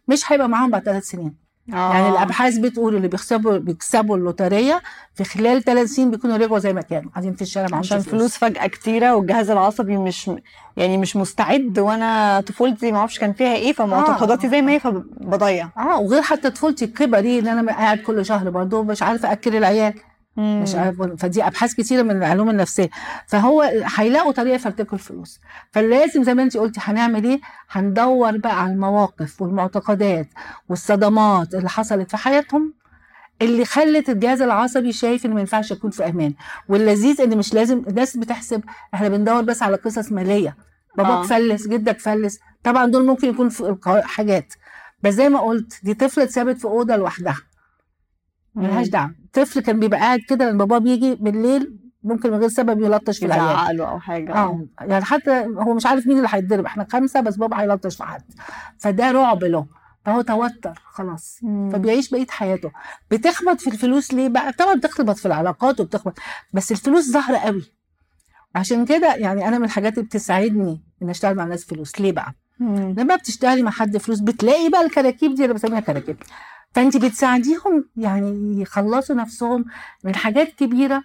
مش 0.09 0.33
هيبقى 0.33 0.49
معاهم 0.49 0.71
بعد 0.71 0.83
ثلاث 0.83 1.05
سنين. 1.05 1.35
آه. 1.75 1.93
يعني 1.95 2.09
الأبحاث 2.09 2.57
بتقول 2.59 2.97
اللي 2.97 3.09
بيكسبوا 3.09 3.59
بيكسبوا 3.59 4.17
اللوترية 4.17 4.83
في 5.15 5.25
خلال 5.25 5.63
ثلاث 5.63 5.89
سنين 5.89 6.11
بيكونوا 6.11 6.37
رجعوا 6.37 6.59
زي 6.59 6.73
ما 6.73 6.81
كانوا 6.81 7.11
قاعدين 7.11 7.35
في 7.35 7.43
الشارع 7.43 7.77
عشان 7.79 7.99
فلوس 8.11 8.37
فجأة 8.37 8.67
كتيرة 8.67 9.15
والجهاز 9.15 9.51
العصبي 9.51 9.97
مش 9.97 10.31
يعني 10.77 10.99
مش 10.99 11.17
مستعد 11.17 11.79
وأنا 11.79 12.41
طفولتي 12.41 12.93
ما 12.93 12.99
أعرفش 12.99 13.19
كان 13.19 13.33
فيها 13.33 13.55
إيه 13.55 13.73
فمعتقداتي 13.73 14.49
زي 14.49 14.63
ما 14.63 14.73
هي 14.73 14.81
فبضيع. 14.81 15.69
آه 15.79 16.01
وغير 16.01 16.23
حتى 16.23 16.51
طفولتي 16.51 16.85
الكبري 16.85 17.39
إن 17.39 17.49
أنا 17.49 17.73
قاعد 17.73 17.99
كل 17.99 18.25
شهر 18.27 18.51
برضه 18.51 18.83
مش 18.83 19.03
عارفة 19.03 19.33
أكل 19.33 19.57
العيال. 19.57 19.95
مش 20.37 20.75
عارف 20.75 21.03
فدي 21.03 21.47
أبحاث 21.47 21.75
كتيرة 21.75 22.03
من 22.03 22.17
العلوم 22.17 22.51
النفسية. 22.51 22.91
فهو 23.27 23.63
هيلاقوا 23.97 24.33
طريقة 24.33 24.55
يفرتكوا 24.55 24.95
الفلوس 24.99 25.41
فلازم 25.73 26.23
زي 26.23 26.35
ما 26.35 26.43
انت 26.43 26.57
قلتي 26.57 26.81
هنعمل 26.85 27.25
إيه؟ 27.25 27.41
هندور 27.71 28.37
بقى 28.37 28.63
على 28.63 28.73
المواقف 28.73 29.43
والمعتقدات 29.43 30.29
والصدمات 30.69 31.55
اللي 31.55 31.69
حصلت 31.69 32.11
في 32.11 32.17
حياتهم 32.17 32.75
اللي 33.43 33.65
خلت 33.65 34.09
الجهاز 34.11 34.43
العصبي 34.43 34.93
شايف 34.93 35.27
ان 35.27 35.35
ما 35.35 35.41
ينفعش 35.41 35.71
يكون 35.71 35.91
في 35.91 36.07
أمان. 36.09 36.35
واللذيذ 36.69 37.21
إن 37.21 37.39
مش 37.39 37.55
لازم 37.55 37.83
الناس 37.89 38.17
بتحسب 38.17 38.63
إحنا 38.95 39.09
بندور 39.09 39.43
بس 39.43 39.63
على 39.63 39.77
قصص 39.77 40.13
مالية. 40.13 40.57
باباك 40.97 41.13
آه. 41.13 41.23
فلس 41.23 41.69
جدك 41.69 41.99
فلس. 41.99 42.39
طبعا 42.65 42.87
دول 42.87 43.07
ممكن 43.07 43.29
يكون 43.29 43.49
في 43.49 43.77
حاجات. 44.05 44.53
بس 45.03 45.15
زي 45.15 45.29
ما 45.29 45.41
قلت 45.41 45.81
دي 45.83 45.95
طفلة 45.95 46.25
اتسابت 46.25 46.59
في 46.59 46.65
أوضة 46.65 46.97
لوحدها. 46.97 47.37
ملهاش 48.55 48.89
دعوة. 48.89 49.15
طفل 49.33 49.61
كان 49.61 49.81
بيبقى 49.81 50.01
قاعد 50.01 50.21
كده 50.29 50.51
لما 50.51 50.59
باباه 50.65 50.79
بيجي 50.79 51.15
بالليل 51.15 51.77
ممكن 52.03 52.31
من 52.31 52.39
غير 52.39 52.49
سبب 52.49 52.81
يلطش 52.83 53.19
في 53.19 53.27
العيال. 53.27 53.45
يزعق 53.45 53.71
له 53.71 53.85
أو 53.91 54.01
حاجة. 54.01 54.35
آه. 54.35 54.67
يعني 54.81 55.05
حتى 55.05 55.31
هو 55.59 55.75
مش 55.75 55.87
عارف 55.87 56.07
مين 56.07 56.17
اللي 56.17 56.29
هيتضرب 56.31 56.65
إحنا 56.65 56.87
خمسة 56.93 57.21
بس 57.21 57.37
بابا 57.37 57.61
هيلطش 57.61 57.97
في 57.97 58.05
حد. 58.05 58.23
فده 58.79 59.11
رعب 59.11 59.45
له. 59.45 59.67
فهو 60.05 60.21
توتر 60.21 60.83
خلاص. 60.85 61.39
مم. 61.43 61.71
فبيعيش 61.71 62.11
بقية 62.11 62.27
حياته. 62.31 62.71
بتخبط 63.11 63.61
في 63.61 63.71
الفلوس 63.71 64.15
ليه 64.15 64.29
بقى؟ 64.29 64.53
طبعا 64.53 64.75
بتخبط 64.75 65.17
في 65.17 65.27
العلاقات 65.27 65.81
وبتخبط 65.81 66.19
بس 66.53 66.73
الفلوس 66.73 67.11
ظاهرة 67.11 67.37
قوي. 67.39 67.63
عشان 68.55 68.85
كده 68.85 69.15
يعني 69.15 69.49
أنا 69.49 69.59
من 69.59 69.65
الحاجات 69.65 69.95
اللي 69.95 70.05
بتساعدني 70.05 70.83
إن 71.03 71.11
أشتغل 71.11 71.35
مع 71.35 71.45
ناس 71.45 71.65
فلوس. 71.65 72.01
ليه 72.01 72.13
بقى؟ 72.13 72.35
مم. 72.59 72.95
لما 72.99 73.17
بتشتغلي 73.17 73.63
مع 73.63 73.71
حد 73.71 73.97
فلوس 73.97 74.21
بتلاقي 74.21 74.69
بقى 74.69 74.87
الكراكيب 74.87 75.35
دي 75.35 75.45
أنا 75.45 75.53
بسميها 75.53 75.81
كراكيب. 75.81 76.17
فانت 76.75 76.97
بتساعديهم 76.97 77.89
يعني 77.97 78.61
يخلصوا 78.63 79.17
نفسهم 79.17 79.65
من 80.05 80.15
حاجات 80.15 80.49
كبيرة. 80.55 81.03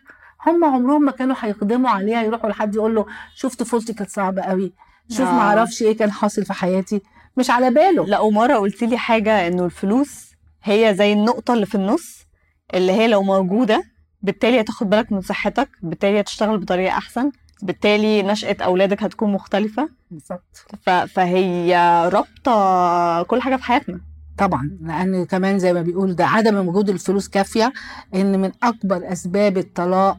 هم 0.48 0.66
عمرهم 0.66 1.02
ما 1.06 1.12
كانوا 1.12 1.36
هيقدموا 1.40 1.90
عليها 1.90 2.24
يروحوا 2.24 2.50
لحد 2.50 2.76
يقول 2.76 2.96
له 2.96 3.06
شوف 3.36 3.56
طفولتي 3.56 3.94
كانت 3.94 4.10
صعبة 4.10 4.42
قوي 4.42 4.74
شوف 5.10 5.28
آه. 5.28 5.32
ما 5.34 5.40
أعرفش 5.42 5.82
إيه 5.82 5.98
كان 5.98 6.12
حاصل 6.12 6.46
في 6.46 6.54
حياتي. 6.54 7.02
مش 7.38 7.50
على 7.50 7.70
باله. 7.72 8.06
لا 8.06 8.20
ومرة 8.20 8.54
قلت 8.56 8.84
لي 8.84 8.98
حاجة 8.98 9.48
إنه 9.48 9.66
الفلوس 9.66 10.32
هي 10.64 10.94
زي 10.98 11.14
النقطة 11.14 11.54
اللي 11.54 11.66
في 11.66 11.76
النص 11.76 12.26
اللي 12.74 12.92
هي 12.92 13.08
لو 13.08 13.24
موجودة 13.24 13.84
بالتالي 14.22 14.62
هتاخد 14.62 14.90
بالك 14.90 15.12
من 15.12 15.22
صحتك 15.22 15.70
بالتالي 15.84 16.20
هتشتغل 16.20 16.58
بطريقة 16.58 16.98
أحسن 16.98 17.32
بالتالي 17.62 18.24
نشأة 18.24 18.58
أولادك 18.62 19.04
هتكون 19.04 19.32
مختلفة. 19.32 19.90
بالظبط. 20.12 20.66
فهي 21.08 21.76
رابطة 22.14 23.24
كل 23.24 23.42
حاجة 23.42 23.56
في 23.56 23.64
حياتنا. 23.64 24.02
طبعا 24.38 24.78
لأن 24.82 25.26
كمان 25.26 25.60
زي 25.60 25.74
ما 25.74 25.82
بيقول 25.82 26.16
ده 26.16 26.26
عدم 26.26 26.68
وجود 26.68 26.90
الفلوس 26.90 27.28
كافية 27.28 27.74
إن 28.16 28.42
من 28.42 28.52
أكبر 28.64 29.12
أسباب 29.12 29.58
الطلاق 29.58 30.18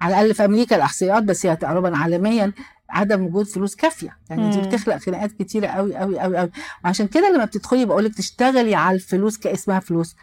على 0.00 0.14
الأقل 0.14 0.34
في 0.34 0.44
أمريكا 0.44 0.76
الأحصائيات 0.76 1.22
بس 1.22 1.46
هي 1.46 1.56
تقريبا 1.56 1.96
عالميا 1.96 2.52
عدم 2.90 3.22
وجود 3.26 3.46
فلوس 3.46 3.74
كافية. 3.76 4.16
يعني 4.30 4.50
دي 4.50 4.56
مم. 4.56 4.62
بتخلق 4.68 4.96
خناقات 4.96 5.32
كتيرة 5.32 5.66
قوي 5.66 5.96
قوي 5.96 6.18
قوي 6.20 6.36
قوي 6.38 6.50
وعشان 6.84 7.06
كده 7.06 7.30
لما 7.34 7.44
بتدخلي 7.44 7.84
بقول 7.84 8.04
لك 8.04 8.14
تشتغلي 8.14 8.74
على 8.74 8.94
الفلوس 8.94 9.38
كاسمها 9.38 9.80
فلوس 9.80 10.16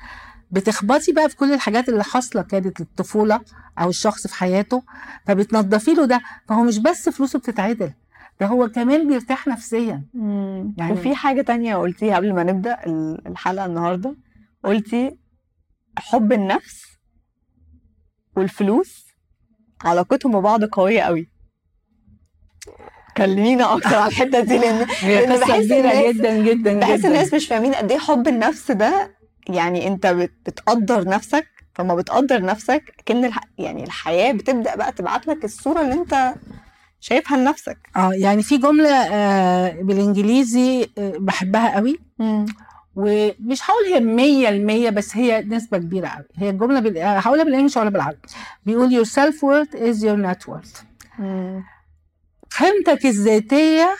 بتخبطي 0.51 1.11
بقى 1.11 1.29
في 1.29 1.35
كل 1.35 1.53
الحاجات 1.53 1.89
اللي 1.89 2.03
حاصلة 2.03 2.41
كانت 2.41 2.81
الطفوله 2.81 3.41
أو 3.79 3.89
الشخص 3.89 4.27
في 4.27 4.35
حياته 4.35 4.83
فبتنضفي 5.25 5.93
له 5.93 6.05
ده. 6.05 6.21
فهو 6.47 6.63
مش 6.63 6.77
بس 6.79 7.09
فلوسه 7.09 7.39
بتتعدل 7.39 7.91
ده 8.39 8.45
هو 8.45 8.67
كمان 8.69 9.07
بيرتاح 9.07 9.47
نفسيا. 9.47 10.05
يعني 10.13 10.73
يعني- 10.77 10.91
وفي 10.93 11.15
حاجة 11.15 11.41
تانية 11.41 11.75
قلتيها 11.75 12.15
قبل 12.15 12.33
ما 12.33 12.43
نبدأ 12.43 12.85
ال- 12.85 13.27
الحلقة 13.27 13.65
النهاردة. 13.65 14.15
قلتي 14.63 15.17
حب 15.97 16.33
النفس 16.33 16.81
والفلوس 18.37 19.05
علاقتهم 19.85 20.39
ببعض 20.39 20.63
قوية 20.63 21.01
قوي. 21.01 21.29
كلمينا 23.17 23.73
أكتر 23.75 23.95
على 23.95 24.07
الحتة 24.07 24.39
دي 24.39 24.57
لأن 24.57 24.87
هي 24.99 25.25
بحس 25.25 25.71
الناس- 25.71 26.15
جدا 26.15 26.37
جدا 26.43 26.79
بحس 26.79 26.99
جدا. 26.99 27.07
الناس 27.07 27.33
مش 27.33 27.47
فاهمين 27.47 27.73
قد 27.73 27.91
إيه 27.91 27.97
حب 27.99 28.27
النفس 28.27 28.71
ده. 28.71 29.17
يعني 29.49 29.87
أنت 29.87 30.07
بت- 30.07 30.33
بتقدر 30.45 31.07
نفسك 31.09 31.47
فما 31.75 31.95
بتقدر 31.95 32.41
نفسك 32.45 32.83
الح... 33.25 33.39
يعني 33.57 33.83
الحياة 33.83 34.31
بتبدأ 34.31 34.75
بقى 34.75 34.91
تبعت 34.91 35.27
لك 35.27 35.45
الصورة 35.45 35.81
اللي 35.81 35.93
أنت 35.93 36.33
شايفها 36.99 37.37
لنفسك. 37.37 37.77
آه 37.95 38.13
يعني 38.13 38.43
في 38.43 38.57
جملة 38.57 38.89
آه 38.89 39.81
بالإنجليزي 39.81 40.89
آه 40.97 41.13
بحبها 41.19 41.75
قوي. 41.75 41.99
ومش 42.95 43.61
هقول 43.69 43.85
هي 43.93 43.99
مية 43.99 44.49
المية 44.49 44.89
بس 44.89 45.17
هي 45.17 45.41
نسبة 45.41 45.77
كبيرة 45.77 46.07
قوي. 46.07 46.25
هي 46.35 46.49
الجملة 46.49 46.79
بال... 46.79 46.97
آه، 46.97 47.19
هقولها 47.19 47.43
بالانجلش 47.43 47.77
ولا 47.77 47.89
بالعربي. 47.89 48.17
بيقول 48.65 49.05
your 49.05 49.07
self 49.09 49.35
worth 49.35 49.73
is 49.79 50.01
your 50.03 50.17
net 50.27 50.53
worth. 50.53 50.83
قيمتك 52.59 53.05
الذاتية 53.05 53.95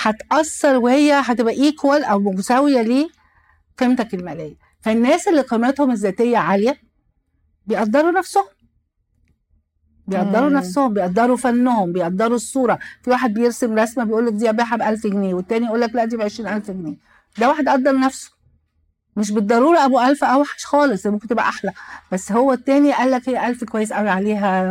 هتأثر 0.00 0.76
وهي 0.76 1.12
هتبقى 1.12 1.54
ايكوال 1.54 2.04
أو 2.04 2.18
مساوية 2.20 3.08
لقيمتك 3.78 4.14
المالية. 4.14 4.54
فالناس 4.80 5.28
اللي 5.28 5.40
قيمتهم 5.40 5.90
الذاتية 5.90 6.38
عالية 6.38 6.80
بيقدروا 7.66 8.10
نفسهم. 8.10 8.44
بيقدروا 10.08 10.48
مم. 10.48 10.56
نفسهم 10.56 10.94
بيقدروا 10.94 11.36
فنهم 11.36 11.92
بيقدروا 11.92 12.36
الصورة. 12.36 12.78
في 13.02 13.10
واحد 13.10 13.34
بيرسم 13.34 13.78
رسمة 13.78 14.04
بيقول 14.04 14.26
لك 14.26 14.32
دي 14.32 14.50
أبيعها 14.50 14.76
ب 14.76 14.82
1000 14.82 15.06
جنيه 15.06 15.34
والتاني 15.34 15.66
يقول 15.66 15.80
لك 15.80 15.94
لا 15.94 16.04
دي 16.04 16.16
ب 16.16 16.20
20000 16.22 16.70
جنيه. 16.70 16.94
ده 17.38 17.48
واحد 17.48 17.68
قدر 17.68 17.98
نفسه. 17.98 18.30
مش 19.16 19.30
بالضرورة 19.30 19.84
أبو 19.84 20.00
ألف 20.00 20.24
أوحش 20.24 20.64
خالص 20.66 21.06
ممكن 21.06 21.28
تبقى 21.28 21.48
أحلى. 21.48 21.72
بس 22.12 22.32
هو 22.32 22.52
التاني 22.52 22.92
قال 22.92 23.10
لك 23.10 23.28
هي 23.28 23.48
ألف 23.48 23.64
كويس 23.64 23.92
قوي 23.92 24.08
عليها 24.08 24.62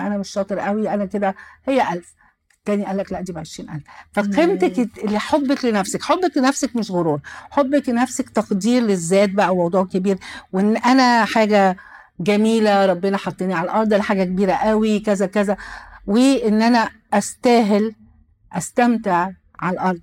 أنا 0.00 0.18
مش 0.18 0.28
شاطر 0.30 0.58
قوي 0.58 0.94
أنا 0.94 1.04
كده 1.04 1.34
هي 1.66 1.92
ألف. 1.92 2.14
التاني 2.58 2.84
قال 2.86 2.96
لك 2.96 3.12
لا 3.12 3.20
دي 3.20 3.32
ب 3.32 3.38
20000 3.38 3.82
فقيمتك 4.12 4.78
اللي 5.04 5.18
حبك 5.18 5.64
لنفسك 5.64 6.02
حبك 6.02 6.36
لنفسك 6.36 6.76
مش 6.76 6.90
غرور 6.90 7.20
حبك 7.50 7.88
لنفسك 7.88 8.28
تقدير 8.30 8.82
للذات 8.82 9.30
بقى 9.30 9.56
موضوع 9.56 9.84
كبير. 9.84 10.18
وإن 10.52 10.76
أنا 10.76 11.24
حاجة 11.24 11.76
جميلة 12.20 12.86
ربنا 12.86 13.16
حطني 13.16 13.54
على 13.54 13.64
الأرض 13.64 13.88
ده 13.88 14.02
حاجة 14.02 14.24
كبيرة 14.24 14.52
قوي 14.52 15.00
كذا 15.00 15.26
كذا. 15.26 15.56
وإن 16.06 16.62
أنا 16.62 16.90
أستاهل 17.12 17.94
أستمتع 18.52 19.30
على 19.60 19.74
الأرض. 19.74 20.00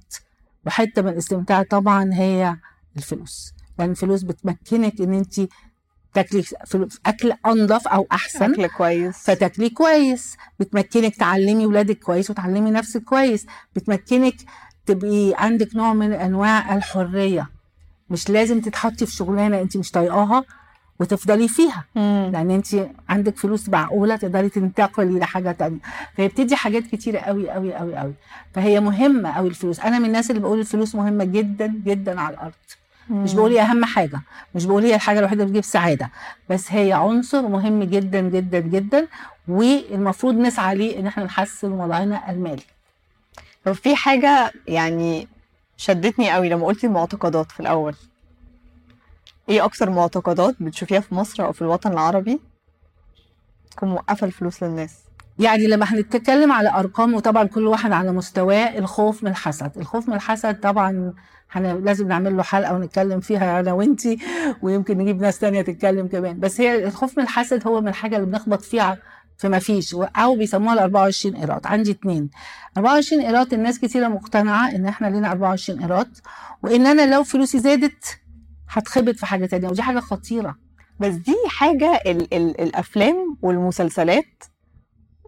وحتة 0.65 1.01
من 1.01 1.09
الاستمتاع 1.09 1.63
طبعا 1.63 2.13
هي 2.13 2.55
الفلوس. 2.97 3.53
لأن 3.79 3.91
الفلوس 3.91 4.23
بتمكنك 4.23 5.01
إن 5.01 5.13
أنت 5.13 5.41
تاكلي 6.13 6.43
أكل 7.05 7.33
أنضف 7.45 7.87
أو 7.87 8.07
أحسن. 8.11 8.53
أكل 8.53 8.67
كويس. 8.67 9.17
فتاكلي 9.17 9.69
كويس. 9.69 10.37
بتمكنك 10.59 11.15
تعلمي 11.15 11.65
ولادك 11.65 11.99
كويس 11.99 12.29
وتعلمي 12.29 12.71
نفسك 12.71 13.03
كويس. 13.03 13.45
بتمكنك 13.75 14.35
تبقي 14.85 15.33
عندك 15.37 15.75
نوع 15.75 15.93
من 15.93 16.13
أنواع 16.13 16.75
الحرية. 16.75 17.49
مش 18.09 18.29
لازم 18.29 18.61
تتحطي 18.61 19.05
في 19.05 19.11
شغلانة 19.11 19.61
أنت 19.61 19.77
مش 19.77 19.91
طايقاها. 19.91 20.43
وتفضلي 20.99 21.47
فيها. 21.47 21.85
مم. 21.95 22.29
لأن 22.33 22.51
أنت 22.51 22.67
عندك 23.09 23.37
فلوس 23.37 23.69
معقولة 23.69 24.15
تقدري 24.15 24.49
تنتقلي 24.49 25.19
لحاجة 25.19 25.51
تانية. 25.51 25.79
فهي 26.17 26.27
بتدي 26.27 26.55
حاجات 26.55 26.83
كتيرة 26.83 27.19
قوي 27.19 27.49
قوي 27.49 27.73
قوي 27.73 27.95
قوي. 27.95 28.13
فهي 28.53 28.79
مهمة 28.79 29.31
قوي 29.31 29.49
الفلوس. 29.49 29.79
أنا 29.79 29.99
من 29.99 30.05
الناس 30.05 30.29
اللي 30.29 30.41
بقول 30.41 30.59
الفلوس 30.59 30.95
مهمة 30.95 31.23
جدا 31.23 31.67
جدا 31.85 32.21
على 32.21 32.33
الأرض. 32.33 32.53
مش 33.09 33.33
بقول 33.33 33.51
هي 33.51 33.61
أهم 33.61 33.85
حاجة. 33.85 34.21
مش 34.55 34.65
بقول 34.65 34.83
هي 34.83 34.95
الحاجة 34.95 35.19
الوحيدة 35.19 35.43
اللي 35.43 35.51
بتجيب 35.51 35.63
سعادة. 35.63 36.09
بس 36.49 36.71
هي 36.71 36.93
عنصر 36.93 37.41
مهم 37.41 37.83
جدا 37.83 38.21
جدا 38.21 38.59
جدا. 38.59 39.07
والمفروض 39.47 40.35
نسعى 40.35 40.75
ليه 40.75 40.99
إن 40.99 41.07
إحنا 41.07 41.23
نحسن 41.23 41.71
وضعنا 41.71 42.31
المالي. 42.31 42.63
لو 43.65 43.73
في 43.73 43.95
حاجة 43.95 44.51
يعني 44.67 45.27
شدتني 45.77 46.31
قوي 46.31 46.49
لما 46.49 46.65
قلتي 46.65 46.87
المعتقدات 46.87 47.51
في 47.51 47.59
الأول. 47.59 47.95
إيه 49.49 49.65
أكتر 49.65 49.89
معتقدات 49.89 50.55
بتشوفيها 50.59 50.99
في 50.99 51.15
مصر 51.15 51.45
أو 51.45 51.51
في 51.51 51.61
الوطن 51.61 51.91
العربي 51.91 52.39
تكون 53.71 53.89
موقفة 53.89 54.27
الفلوس 54.27 54.63
للناس؟ 54.63 54.93
يعني 55.39 55.67
لما 55.67 55.85
هنتكلم 55.85 56.51
على 56.51 56.69
أرقام 56.69 57.13
وطبعا 57.13 57.43
كل 57.43 57.67
واحد 57.67 57.91
على 57.91 58.11
مستواه 58.11 58.77
الخوف 58.77 59.23
من 59.23 59.31
الحسد. 59.31 59.71
الخوف 59.77 60.09
من 60.09 60.15
الحسد 60.15 60.59
طبعا 60.59 61.13
هن 61.51 61.83
لازم 61.83 62.07
نعمل 62.07 62.37
له 62.37 62.43
حلقة 62.43 62.73
ونتكلم 62.73 63.19
فيها 63.19 63.59
أنا 63.59 63.73
وأنتي 63.73 64.17
ويمكن 64.61 64.97
نجيب 64.97 65.21
ناس 65.21 65.39
تانية 65.39 65.61
تتكلم 65.61 66.07
كمان. 66.07 66.39
بس 66.39 66.61
هي 66.61 66.83
الخوف 66.87 67.17
من 67.17 67.23
الحسد 67.23 67.67
هو 67.67 67.81
من 67.81 67.87
الحاجة 67.87 68.15
اللي 68.15 68.27
بنخبط 68.27 68.61
فيها 68.61 68.97
في 69.37 69.49
ما 69.49 69.59
فيش 69.59 69.95
أو 69.95 70.35
بيسموها 70.35 70.73
ال 70.73 70.79
24 70.79 71.35
قيراط 71.37 71.67
عندي 71.67 71.91
اتنين. 71.91 72.29
24 72.77 73.21
قيراط 73.25 73.53
الناس 73.53 73.79
كتيرة 73.79 74.07
مقتنعة 74.07 74.71
إن 74.71 74.85
إحنا 74.85 75.07
لينا 75.07 75.31
24 75.31 75.81
قيراط 75.81 76.07
وإن 76.63 76.85
أنا 76.87 77.15
لو 77.15 77.23
فلوسي 77.23 77.59
زادت 77.59 78.19
هتخبط 78.73 79.15
في 79.15 79.25
حاجة 79.25 79.45
تانية 79.45 79.67
ودي 79.67 79.81
حاجة 79.81 79.99
خطيرة. 79.99 80.55
بس 80.99 81.13
دي 81.13 81.35
حاجة 81.47 82.01
ال 82.05 82.33
ال 82.33 82.61
الأفلام 82.61 83.37
والمسلسلات 83.41 84.43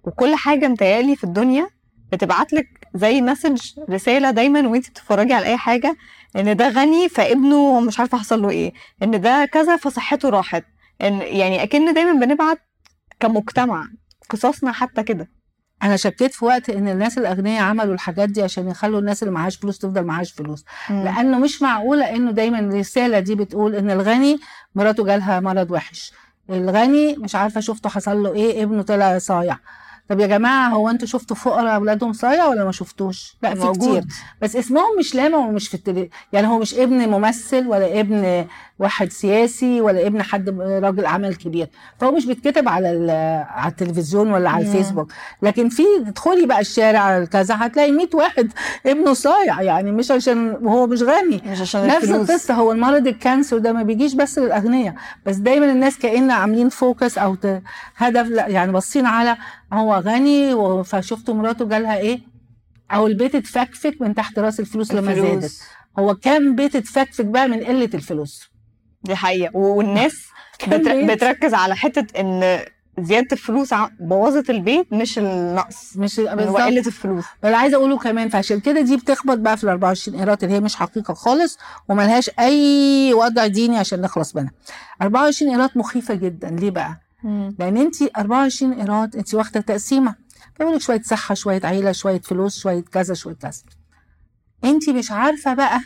وكل 0.03 0.35
حاجة 0.35 0.67
متهيألي 0.67 1.15
في 1.15 1.23
الدنيا 1.23 1.69
بتبعت 2.11 2.53
لك 2.53 2.67
زي 2.95 3.21
مسج 3.21 3.61
رسالة 3.89 4.31
دايما 4.31 4.67
وانت 4.67 4.89
بتتفرجي 4.89 5.33
على 5.33 5.45
أي 5.45 5.57
حاجة 5.57 5.97
إن 6.35 6.55
ده 6.57 6.69
غني 6.69 7.09
فابنه 7.09 7.79
مش 7.79 7.99
عارفة 7.99 8.17
حصل 8.17 8.41
له 8.41 8.49
إيه 8.49 8.73
إن 9.03 9.21
ده 9.21 9.45
كذا 9.45 9.75
فصحته 9.77 10.29
راحت 10.29 10.63
إن 11.01 11.13
يعني 11.21 11.63
أكن 11.63 11.93
دايما 11.93 12.25
بنبعت 12.25 12.59
كمجتمع 13.19 13.87
قصصنا 14.29 14.71
حتى 14.71 15.03
كده. 15.03 15.31
أنا 15.85 15.95
شكيت 15.95 16.33
في 16.33 16.45
وقت 16.45 16.69
إن 16.69 16.87
الناس 16.87 17.17
الأغنياء 17.17 17.63
عملوا 17.63 17.93
الحاجات 17.93 18.29
دي 18.29 18.43
عشان 18.43 18.67
يخلوا 18.67 18.99
الناس 18.99 19.23
اللي 19.23 19.33
معهاش 19.33 19.57
فلوس 19.57 19.77
تفضل 19.79 20.03
معهاش 20.03 20.31
فلوس. 20.31 20.65
لأنه 20.89 21.39
مش 21.39 21.61
معقولة 21.61 22.15
إنه 22.15 22.31
دايما 22.31 22.59
الرسالة 22.59 23.19
دي 23.19 23.35
بتقول 23.35 23.75
إن 23.75 23.91
الغني 23.91 24.39
مراته 24.75 25.05
جالها 25.05 25.39
مرض 25.39 25.71
وحش. 25.71 26.13
الغني 26.49 27.15
مش 27.17 27.35
عارفة 27.35 27.59
شفته 27.61 27.89
حصل 27.89 28.23
له 28.23 28.33
إيه 28.33 28.63
ابنه 28.63 28.81
طلع 28.81 29.17
صايع. 29.17 29.57
طب 30.09 30.19
يا 30.19 30.27
جماعة 30.27 30.69
هو 30.69 30.89
أنتوا 30.89 31.07
شفتوا 31.07 31.35
فقراء 31.35 31.75
أولادهم 31.75 32.13
صايع 32.13 32.45
ولا 32.45 32.65
ما 32.65 32.71
شفتوش؟ 32.71 33.37
لا 33.43 33.55
في 33.55 33.59
موجود. 33.61 33.99
كتير 33.99 34.03
بس 34.41 34.55
اسمهم 34.55 34.99
مش 34.99 35.15
لامع 35.15 35.37
ومش 35.37 35.67
في 35.67 35.73
التلي... 35.73 36.09
يعني 36.33 36.47
هو 36.47 36.59
مش 36.59 36.73
ابن 36.73 37.09
ممثل 37.09 37.67
ولا 37.67 37.99
ابن 37.99 38.45
واحد 38.79 39.11
سياسي 39.11 39.81
ولا 39.81 40.07
ابن 40.07 40.21
حد 40.23 40.49
راجل 40.59 41.05
اعمال 41.05 41.37
كبير. 41.37 41.67
فهو 41.99 42.11
مش 42.11 42.25
بيتكتب 42.25 42.69
على 42.69 42.87
على 43.49 43.71
التلفزيون 43.71 44.31
ولا 44.31 44.49
على 44.49 44.63
مم. 44.65 44.71
الفيسبوك. 44.71 45.11
لكن 45.41 45.69
في 45.69 45.83
ادخلي 46.07 46.45
بقى 46.45 46.59
الشارع 46.59 47.25
كذا 47.25 47.55
هتلاقي 47.59 47.91
100 47.91 48.07
واحد 48.13 48.51
ابنه 48.85 49.13
صايع 49.13 49.61
يعني 49.61 49.91
مش 49.91 50.11
عشان 50.11 50.49
وهو 50.61 50.87
مش 50.87 51.01
غني. 51.01 51.41
مش 51.45 51.61
عشان 51.61 51.87
نفس 51.87 52.09
القصة 52.09 52.53
هو 52.53 52.71
المرض 52.71 53.07
الكانسر 53.07 53.57
ده 53.57 53.73
ما 53.73 53.83
بيجيش 53.83 54.13
بس 54.13 54.39
للأغنياء. 54.39 54.95
بس 55.25 55.35
دايما 55.35 55.71
الناس 55.71 55.97
كأن 55.97 56.31
عاملين 56.31 56.69
فوكس 56.69 57.17
أو 57.17 57.37
هدف 57.95 58.29
يعني 58.31 58.71
باصين 58.71 59.05
على 59.05 59.37
هو 59.73 59.95
غني 59.95 60.55
فشفتوا 60.83 61.33
مراته 61.33 61.65
جالها 61.65 61.97
إيه؟ 61.97 62.19
أو 62.91 63.07
البيت 63.07 63.35
اتفكفك 63.35 64.01
من 64.01 64.15
تحت 64.15 64.39
رأس 64.39 64.59
الفلوس 64.59 64.93
لما 64.93 65.11
الفلوس. 65.11 65.29
زادت. 65.43 65.61
هو 65.99 66.15
كام 66.15 66.55
بيت 66.55 66.75
اتفكفك 66.75 67.25
بقى 67.25 67.47
من 67.47 67.63
قلة 67.63 67.89
الفلوس. 67.93 68.54
دي 69.05 69.15
حقيقة. 69.15 69.57
والناس 69.57 70.25
بتر... 70.67 71.13
بتركز 71.13 71.53
على 71.53 71.75
حتة 71.75 72.19
إن 72.21 72.59
زيادة 72.99 73.27
الفلوس 73.31 73.73
بوظت 73.99 74.49
البيت 74.49 74.93
مش 74.93 75.19
النقص. 75.19 75.97
مش 75.97 76.15
بالظبط. 76.19 76.57
قلة 76.61 76.79
الفلوس. 76.87 77.25
اللي 77.45 77.55
عايزة 77.57 77.77
أقوله 77.77 77.97
كمان 77.97 78.29
فعشان 78.29 78.59
كده 78.59 78.81
دي 78.81 78.97
بتخبط 78.97 79.37
بقى 79.37 79.57
في 79.57 79.63
ال 79.63 79.69
24 79.69 80.17
قيراط 80.19 80.43
اللي 80.43 80.55
هي 80.55 80.59
مش 80.59 80.75
حقيقة 80.75 81.13
خالص 81.13 81.57
وملهاش 81.89 82.29
أي 82.39 83.13
وضع 83.13 83.47
ديني 83.47 83.77
عشان 83.77 84.01
نخلص 84.01 84.35
منها. 84.35 84.51
24 85.01 85.51
قيراط 85.51 85.77
مخيفة 85.77 86.13
جدا. 86.13 86.49
ليه 86.49 86.71
بقى؟ 86.71 86.99
لأن 87.59 87.77
انت 87.77 87.95
24 88.17 88.73
قيراط 88.73 89.15
انت 89.15 89.33
واخدة 89.33 89.61
تقسيمة. 89.61 90.15
بيقول 90.59 90.75
لك 90.75 90.81
شوية 90.81 91.01
صحة 91.01 91.35
شوية 91.35 91.61
عيلة 91.63 91.91
شوية 91.91 92.21
فلوس 92.21 92.59
شوية 92.59 92.81
كذا 92.91 93.13
شوية 93.13 93.35
كذا. 93.35 93.61
انت 94.63 94.89
مش 94.89 95.11
عارفة 95.11 95.53
بقى 95.53 95.79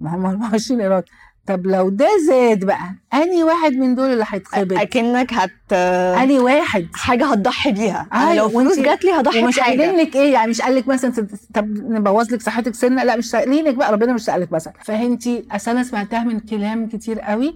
ما 0.00 0.14
هم 0.14 0.26
24 0.26 0.80
قيراط 0.82 1.04
طب 1.48 1.66
لو 1.66 1.88
ده 1.88 2.08
زاد 2.28 2.64
بقى 2.64 2.94
أنهي 3.14 3.42
واحد 3.44 3.72
من 3.72 3.94
دول 3.94 4.12
اللي 4.12 4.24
هيتخبط؟ 4.28 4.72
أكنك 4.78 5.32
هت 5.34 5.72
أنهي 5.72 6.38
واحد؟ 6.38 6.86
حاجة 6.94 7.26
هتضحي 7.32 7.72
بيها. 7.72 8.08
أيوة، 8.12 8.34
لو 8.34 8.48
فلوس 8.48 8.78
جات 8.78 9.04
لي 9.04 9.12
هضحي 9.12 9.42
ومش 9.44 9.60
قايلين 9.60 9.92
بحاجة 9.92 10.02
لك 10.02 10.16
إيه 10.16 10.32
يعني 10.32 10.50
مش 10.50 10.60
قال 10.60 10.74
لك 10.74 10.88
مثلا 10.88 11.26
طب 11.54 11.64
نبوظ 11.68 12.32
لك 12.32 12.42
صحتك 12.42 12.74
سنة 12.74 13.04
لا 13.04 13.16
مش 13.16 13.30
سائلينك 13.30 13.74
بقى 13.74 13.92
ربنا 13.92 14.12
مش 14.12 14.24
سالك 14.24 14.52
مثلا. 14.52 14.72
فانتي 14.84 15.44
أصل 15.50 15.70
أنا 15.70 15.82
سمعتها 15.82 16.24
من 16.24 16.40
كلام 16.40 16.88
كتير 16.88 17.20
قوي 17.20 17.54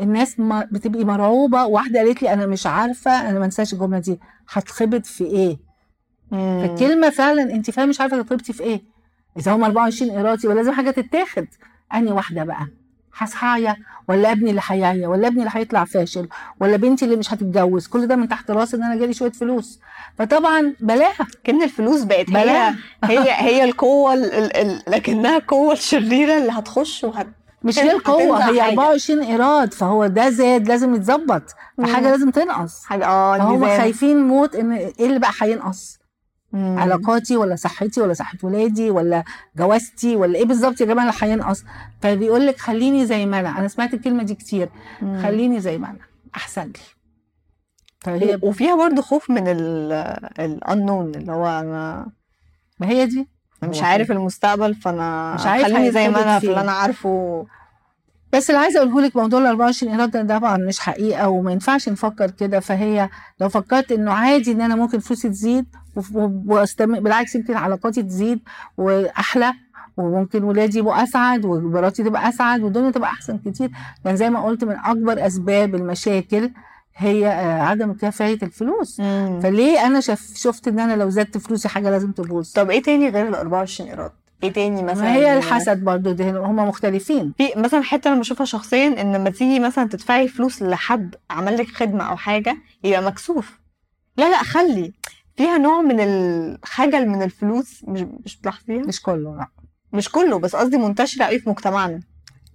الناس 0.00 0.40
ما 0.40 0.68
بتبقي 0.72 1.04
مرعوبة 1.04 1.64
واحدة 1.66 1.98
قالت 2.00 2.22
لي 2.22 2.32
أنا 2.32 2.46
مش 2.46 2.66
عارفة 2.66 3.30
أنا 3.30 3.38
ما 3.38 3.44
انساش 3.44 3.72
الجملة 3.72 3.98
دي 3.98 4.20
هتخبط 4.48 5.06
في 5.06 5.24
إيه؟ 5.24 5.56
مم. 6.30 6.66
فالكلمه 6.66 7.10
فعلا 7.10 7.42
انت 7.42 7.70
فعلا 7.70 7.88
مش 7.88 8.00
عارفة 8.00 8.22
تخبطي 8.22 8.52
في 8.52 8.62
إيه. 8.62 8.82
إذا 9.38 9.52
هم 9.52 9.64
24 9.64 10.10
قيراط 10.10 10.44
يبقى 10.44 10.56
لازم 10.56 10.72
حاجة 10.72 10.90
تتاخد. 10.90 11.46
أنهي 11.94 12.12
واحدة 12.12 12.44
بقى؟ 12.44 12.66
هصحايا 13.16 13.76
ولا 14.08 14.32
ابني 14.32 14.50
اللي 14.50 14.60
هيعيا 14.66 15.08
ولا 15.08 15.26
ابني 15.28 15.38
اللي 15.40 15.50
هيطلع 15.54 15.84
فاشل 15.84 16.28
ولا 16.60 16.76
بنتي 16.76 17.04
اللي 17.04 17.16
مش 17.16 17.32
هتتجوز. 17.34 17.86
كل 17.86 18.06
ده 18.06 18.16
من 18.16 18.28
تحت 18.28 18.50
راسي 18.50 18.76
إن 18.76 18.82
أنا 18.82 18.96
جالي 18.96 19.12
شوية 19.14 19.30
فلوس. 19.32 19.80
فطبعا 20.18 20.74
بلاها. 20.80 21.26
كأن 21.44 21.62
الفلوس 21.62 22.02
بقت 22.02 22.30
هي 22.30 22.34
بلاها. 22.44 22.76
هي 23.04 23.18
هي 23.48 23.64
القوة 23.64 24.14
ال... 24.14 24.24
ال... 24.32 24.56
ال... 24.56 24.82
لكنها 24.88 25.36
القوة 25.36 25.72
الشريرة 25.72 26.38
اللي 26.38 26.52
هتخش 26.52 27.04
وهت 27.04 27.26
مش 27.62 27.78
هي 27.78 27.92
القوة 27.92 28.36
هتنزع 28.36 28.52
هي 28.52 28.62
حاجة. 28.62 28.70
24 28.70 29.22
إيراد. 29.22 29.74
فهو 29.74 30.06
ده 30.06 30.30
زاد 30.30 30.68
لازم 30.68 30.94
يتظبط. 30.94 31.42
فحاجة 31.78 32.04
مم. 32.04 32.10
لازم 32.10 32.30
تنقص. 32.30 32.84
حاجة 32.84 33.06
آه 33.06 33.36
الميزان. 33.36 33.78
خايفين 33.78 34.16
موت 34.28 34.54
إن 34.56 34.72
إيه 34.72 35.06
اللي 35.06 35.18
بقى 35.18 35.30
هينقص. 35.40 35.98
مم. 36.54 36.78
علاقاتي 36.78 37.36
ولا 37.36 37.56
صحتي 37.56 38.00
ولا 38.00 38.12
صحة 38.12 38.38
ولادي 38.42 38.90
ولا 38.90 39.24
جوازتي 39.56 40.16
ولا 40.16 40.38
إيه 40.38 40.44
بالظبط 40.44 40.80
يا 40.80 40.86
جماعة؟ 40.86 41.04
اللي 41.04 41.32
هينقص 41.32 41.64
فبيقول 42.02 42.46
لك 42.46 42.58
خليني 42.58 43.06
زي 43.06 43.26
ما 43.26 43.40
أنا. 43.40 43.58
أنا 43.58 43.68
سمعت 43.68 43.94
الكلمة 43.94 44.22
دي 44.22 44.34
كتير. 44.34 44.68
مم. 45.02 45.22
خليني 45.22 45.60
زي 45.60 45.78
ما 45.78 45.90
أنا. 45.90 45.98
أحسن 46.36 46.62
لي. 46.66 46.72
فهي 48.00 48.34
و- 48.34 48.48
وفيها 48.48 48.76
برضه 48.76 49.02
خوف 49.02 49.30
من 49.30 49.48
ال 49.48 49.92
الانون 50.40 51.14
اللي 51.14 51.32
هو 51.32 51.46
أنا 51.46 52.06
ما 52.80 52.88
هي 52.88 53.06
دي. 53.06 53.28
مش 53.62 53.82
عارف 53.82 54.10
المستقبل 54.12 54.74
فأنا 54.74 55.34
مش 55.34 55.46
عارف 55.46 55.64
خليني 55.64 55.90
زي 55.90 56.08
ما 56.08 56.22
أنا 56.22 56.38
في. 56.38 56.46
اللي 56.46 56.60
أنا 56.60 56.72
عارفه. 56.72 57.46
بس 58.34 58.50
اللي 58.50 58.60
عايزة 58.60 58.78
أقوله 58.80 59.00
لك 59.00 59.16
موضوع 59.16 59.40
ال 59.40 59.46
24 59.46 59.92
إيراد 59.92 60.26
ده 60.26 60.38
طبعا 60.38 60.56
مش 60.56 60.80
حقيقة 60.80 61.28
وما 61.28 61.52
ينفعش 61.52 61.88
نفكر 61.88 62.30
كده. 62.30 62.60
فهي 62.60 63.08
لو 63.40 63.48
فكرت 63.48 63.92
إنه 63.92 64.12
عادي 64.12 64.52
إن 64.52 64.60
أنا 64.60 64.76
ممكن 64.76 64.98
فلوسي 64.98 65.28
تزيد 65.28 65.66
واستمر 66.46 67.00
بالعكس 67.00 67.34
يمكن 67.34 67.54
علاقاتي 67.56 68.02
تزيد 68.02 68.40
وأحلى 68.76 69.52
وممكن 69.96 70.42
ولادي 70.44 70.78
يبقوا 70.78 71.02
أسعد 71.02 71.44
ومراتي 71.44 72.02
تبقى 72.04 72.28
أسعد 72.28 72.62
والدنيا 72.62 72.90
تبقى 72.90 73.10
أحسن 73.10 73.38
كتير. 73.38 73.70
لأن 74.04 74.16
زي 74.16 74.30
ما 74.30 74.44
قلت 74.44 74.64
من 74.64 74.76
أكبر 74.84 75.26
أسباب 75.26 75.74
المشاكل 75.74 76.50
هي 76.96 77.26
آه، 77.26 77.62
عدم 77.62 77.92
كفاية 77.92 78.38
الفلوس. 78.42 79.00
مم. 79.00 79.40
فليه 79.42 79.86
أنا 79.86 80.00
شف 80.00 80.32
شفت 80.36 80.68
إن 80.68 80.78
أنا 80.80 80.96
لو 80.96 81.10
زدت 81.10 81.38
فلوسي 81.38 81.68
حاجة 81.68 81.90
لازم 81.90 82.12
تبوظ؟ 82.12 82.52
طب 82.52 82.70
إيه 82.70 82.82
تاني 82.82 83.08
غير 83.08 83.28
ال 83.28 83.34
24 83.34 83.90
إيراد؟ 83.90 84.10
إيه 84.44 84.52
تاني 84.52 84.82
مثلا؟ 84.82 85.02
ما 85.04 85.14
هي 85.14 85.38
الحسد 85.38 85.84
برضو 85.84 86.12
ده 86.12 86.30
هم 86.30 86.56
مختلفين. 86.56 87.32
في 87.38 87.48
مثلا 87.56 87.82
حتة 87.82 88.08
أنا 88.12 88.20
بشوفها 88.20 88.44
شخصيا 88.46 88.86
إن 89.02 89.12
لما 89.16 89.30
تيجي 89.30 89.60
مثلا 89.60 89.88
تدفعي 89.88 90.28
فلوس 90.28 90.62
لحد 90.62 91.14
عمل 91.30 91.58
لك 91.58 91.66
خدمة 91.68 92.04
أو 92.04 92.16
حاجة 92.16 92.56
يبقى 92.84 93.02
مكسوف. 93.02 93.58
لا 94.16 94.30
لا 94.30 94.38
خلي. 94.38 94.92
فيها 95.36 95.58
نوع 95.58 95.80
من 95.80 96.00
الخجل 96.00 97.06
من 97.08 97.22
الفلوس 97.22 97.80
مش 97.88 98.04
مش 98.24 98.36
بتلاحظيها؟ 98.38 98.82
مش 98.82 99.02
كله 99.02 99.36
لا. 99.36 99.46
مش 99.92 100.08
كله 100.08 100.38
بس 100.38 100.56
قصدي 100.56 100.76
منتشرة 100.78 101.24
قوي 101.24 101.38
في 101.38 101.50
مجتمعنا. 101.50 102.00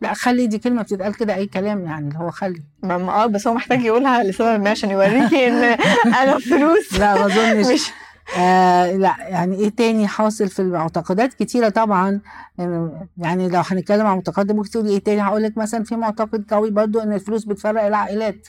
لا 0.02 0.14
خلي 0.14 0.48
دي 0.48 0.58
كلمة 0.58 0.82
بتتقال 0.82 1.16
كده 1.18 1.36
أي 1.36 1.46
كلام 1.46 1.86
يعني 1.86 2.08
اللي 2.08 2.20
هو 2.20 2.32
خلي. 2.32 2.64
ما 2.84 3.24
آه 3.24 3.26
بس 3.26 3.48
هو 3.48 3.54
محتاج 3.54 3.82
يقولها 3.84 4.24
لسبب 4.24 4.62
ما 4.64 4.70
عشان 4.70 4.90
يوريكي 4.92 5.48
إن 5.48 5.78
أنا 6.22 6.40
فلوس. 6.40 6.94
لا 7.00 7.16
ما 7.16 7.26
أظنش. 7.26 7.92
آه 8.38 8.92
لا 8.96 9.16
يعني 9.20 9.56
إيه 9.56 9.70
تاني 9.70 10.08
حاصل 10.08 10.48
في 10.50 10.62
المعتقدات 10.62 11.34
كتيرة 11.34 11.70
طبعا 11.70 12.22
إن- 12.62 12.64
يعني 13.18 13.50
لو 13.50 13.62
هنتكلم 13.66 14.06
عن 14.08 14.16
معتقدات 14.16 14.56
ممكن 14.56 14.70
تقولي 14.70 14.90
إيه 14.90 15.00
تاني 15.04 15.22
هقول 15.22 15.44
لك 15.44 15.58
مثلا 15.58 15.84
في 15.84 15.96
معتقد 15.96 16.46
قوي 16.52 16.72
برضو 16.72 17.00
إن 17.00 17.14
الفلوس 17.14 17.46
بتفرق 17.46 17.84
العائلات 17.84 18.48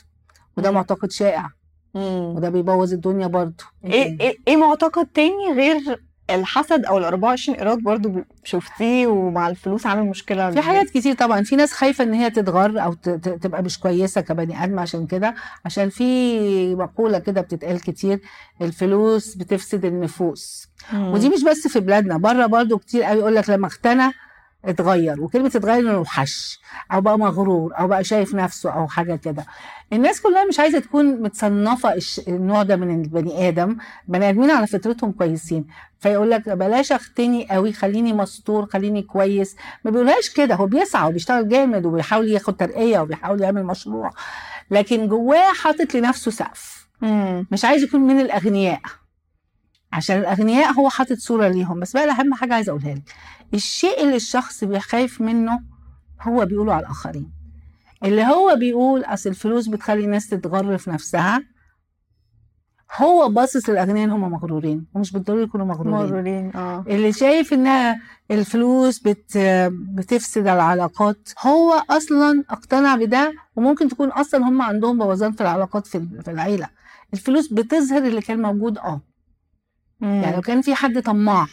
وده 0.57 0.69
مم. 0.69 0.75
معتقد 0.75 1.11
شائع 1.11 1.49
مم. 1.95 2.33
وده 2.35 2.49
بيبوظ 2.49 2.93
الدنيا 2.93 3.27
برضو 3.27 3.63
إيه 3.85 4.19
إيه 4.21 4.37
إيه 4.47 4.57
معتقد 4.57 5.05
تاني 5.07 5.53
غير 5.55 6.01
الحسد 6.35 6.85
أو 6.85 6.97
ال 6.97 7.03
24 7.03 7.57
ايراد 7.57 7.77
برضو 7.79 8.11
شفتيه 8.43 9.07
ومع 9.07 9.49
الفلوس 9.49 9.85
عامل 9.85 10.03
مشكلة 10.09 10.51
في 10.51 10.61
حاجات 10.61 10.89
كتير 10.89 11.15
طبعا. 11.15 11.43
في 11.43 11.55
ناس 11.55 11.73
خايفة 11.73 12.03
إن 12.03 12.13
هي 12.13 12.29
تتغر 12.29 12.83
أو 12.83 12.93
تبقى 12.93 13.63
مش 13.63 13.79
كويسة 13.79 14.21
كبني 14.21 14.63
آدم 14.63 14.79
عشان 14.79 15.07
كده. 15.07 15.35
عشان 15.65 15.89
في 15.89 16.75
مقولة 16.75 17.19
كده 17.19 17.41
بتتقال 17.41 17.81
كتير 17.81 18.19
الفلوس 18.61 19.35
بتفسد 19.35 19.85
النفوس. 19.85 20.67
مم. 20.93 21.13
ودي 21.13 21.29
مش 21.29 21.43
بس 21.43 21.67
في 21.67 21.79
بلادنا 21.79 22.17
بره 22.17 22.45
برضو 22.45 22.77
كتير 22.77 23.03
قوي 23.03 23.19
يقول 23.19 23.35
لك 23.35 23.49
لما 23.49 23.67
اغتنى 23.67 24.11
اتغير 24.65 25.21
وكلمة 25.21 25.47
اتغير 25.47 25.79
إنه 25.79 26.05
حش 26.05 26.59
أو 26.91 27.01
بقى 27.01 27.19
مغرور 27.19 27.73
أو 27.79 27.87
بقى 27.87 28.03
شايف 28.03 28.35
نفسه 28.35 28.69
أو 28.71 28.87
حاجة 28.87 29.15
كده. 29.15 29.45
الناس 29.93 30.21
كلها 30.21 30.45
مش 30.45 30.59
عايزة 30.59 30.79
تكون 30.79 31.21
متصنفة 31.21 31.93
النوع 32.27 32.63
ده 32.63 32.75
من 32.75 33.01
البني 33.01 33.47
آدم. 33.47 33.77
بني 34.07 34.29
آدمين 34.29 34.51
على 34.51 34.67
فطرتهم 34.67 35.11
كويسين. 35.11 35.65
فيقول 35.99 36.31
لك 36.31 36.49
بلاش 36.49 36.91
اغتني 36.91 37.47
قوي 37.51 37.73
خليني 37.73 38.13
مستور 38.13 38.65
خليني 38.65 39.01
كويس. 39.01 39.55
ما 39.85 39.91
بيقولهاش 39.91 40.29
كده 40.29 40.55
هو 40.55 40.65
بيسعى 40.65 41.09
وبيشتغل 41.09 41.49
جامد 41.49 41.85
وبيحاول 41.85 42.27
ياخد 42.31 42.57
ترقية 42.57 42.99
وبيحاول 42.99 43.41
يعمل 43.41 43.63
مشروع. 43.63 44.09
لكن 44.71 45.07
جواه 45.07 45.53
حاطط 45.53 45.95
لنفسه 45.95 46.31
سقف. 46.31 46.87
مش 47.51 47.65
عايز 47.65 47.83
يكون 47.83 48.01
من 48.01 48.19
الأغنياء. 48.19 48.81
عشان 49.93 50.19
الأغنياء 50.19 50.71
هو 50.73 50.89
حاطط 50.89 51.17
صورة 51.17 51.47
ليهم. 51.47 51.79
بس 51.79 51.93
بقى 51.93 52.09
اهم 52.11 52.33
حاجة 52.33 52.53
عايزة 52.53 52.69
أقولها 52.69 52.95
لك. 52.95 53.03
الشيء 53.53 54.03
اللي 54.03 54.15
الشخص 54.15 54.63
بيخاف 54.63 55.21
منه 55.21 55.59
هو 56.21 56.45
بيقوله 56.45 56.73
على 56.73 56.81
الآخرين. 56.85 57.31
اللي 58.03 58.23
هو 58.23 58.55
بيقول 58.55 59.03
أصل 59.03 59.29
الفلوس 59.29 59.67
بتخلي 59.67 60.05
الناس 60.05 60.27
تتغر 60.29 60.77
في 60.77 60.89
نفسها 60.89 61.43
هو 62.97 63.29
باصص 63.29 63.69
للأغنياء 63.69 64.05
إن 64.05 64.11
هم 64.11 64.31
مغرورين 64.31 64.85
ومش 64.93 65.11
بالضروري 65.11 65.43
يكونوا 65.43 65.65
مغرورين. 65.65 65.93
مغرورين 65.93 66.51
آه. 66.55 66.83
اللي 66.87 67.13
شايف 67.13 67.53
انها 67.53 68.01
الفلوس 68.31 68.99
بت 68.99 69.37
بتفسد 69.71 70.47
العلاقات 70.47 71.29
هو 71.45 71.83
أصلا 71.89 72.43
اقتنع 72.49 72.95
بده 72.95 73.33
وممكن 73.55 73.87
تكون 73.87 74.09
أصلا 74.09 74.47
هم 74.49 74.61
عندهم 74.61 74.97
بوظان 74.97 75.31
في 75.31 75.41
العلاقات 75.41 75.87
في 75.87 76.07
في 76.25 76.31
العيلة. 76.31 76.67
الفلوس 77.13 77.53
بتظهر 77.53 78.03
اللي 78.07 78.21
كان 78.21 78.41
موجود 78.41 78.77
آه. 78.77 79.01
يعني 80.01 80.35
لو 80.35 80.41
كان 80.41 80.61
في 80.61 80.75
حد 80.75 81.01
طماع 81.01 81.47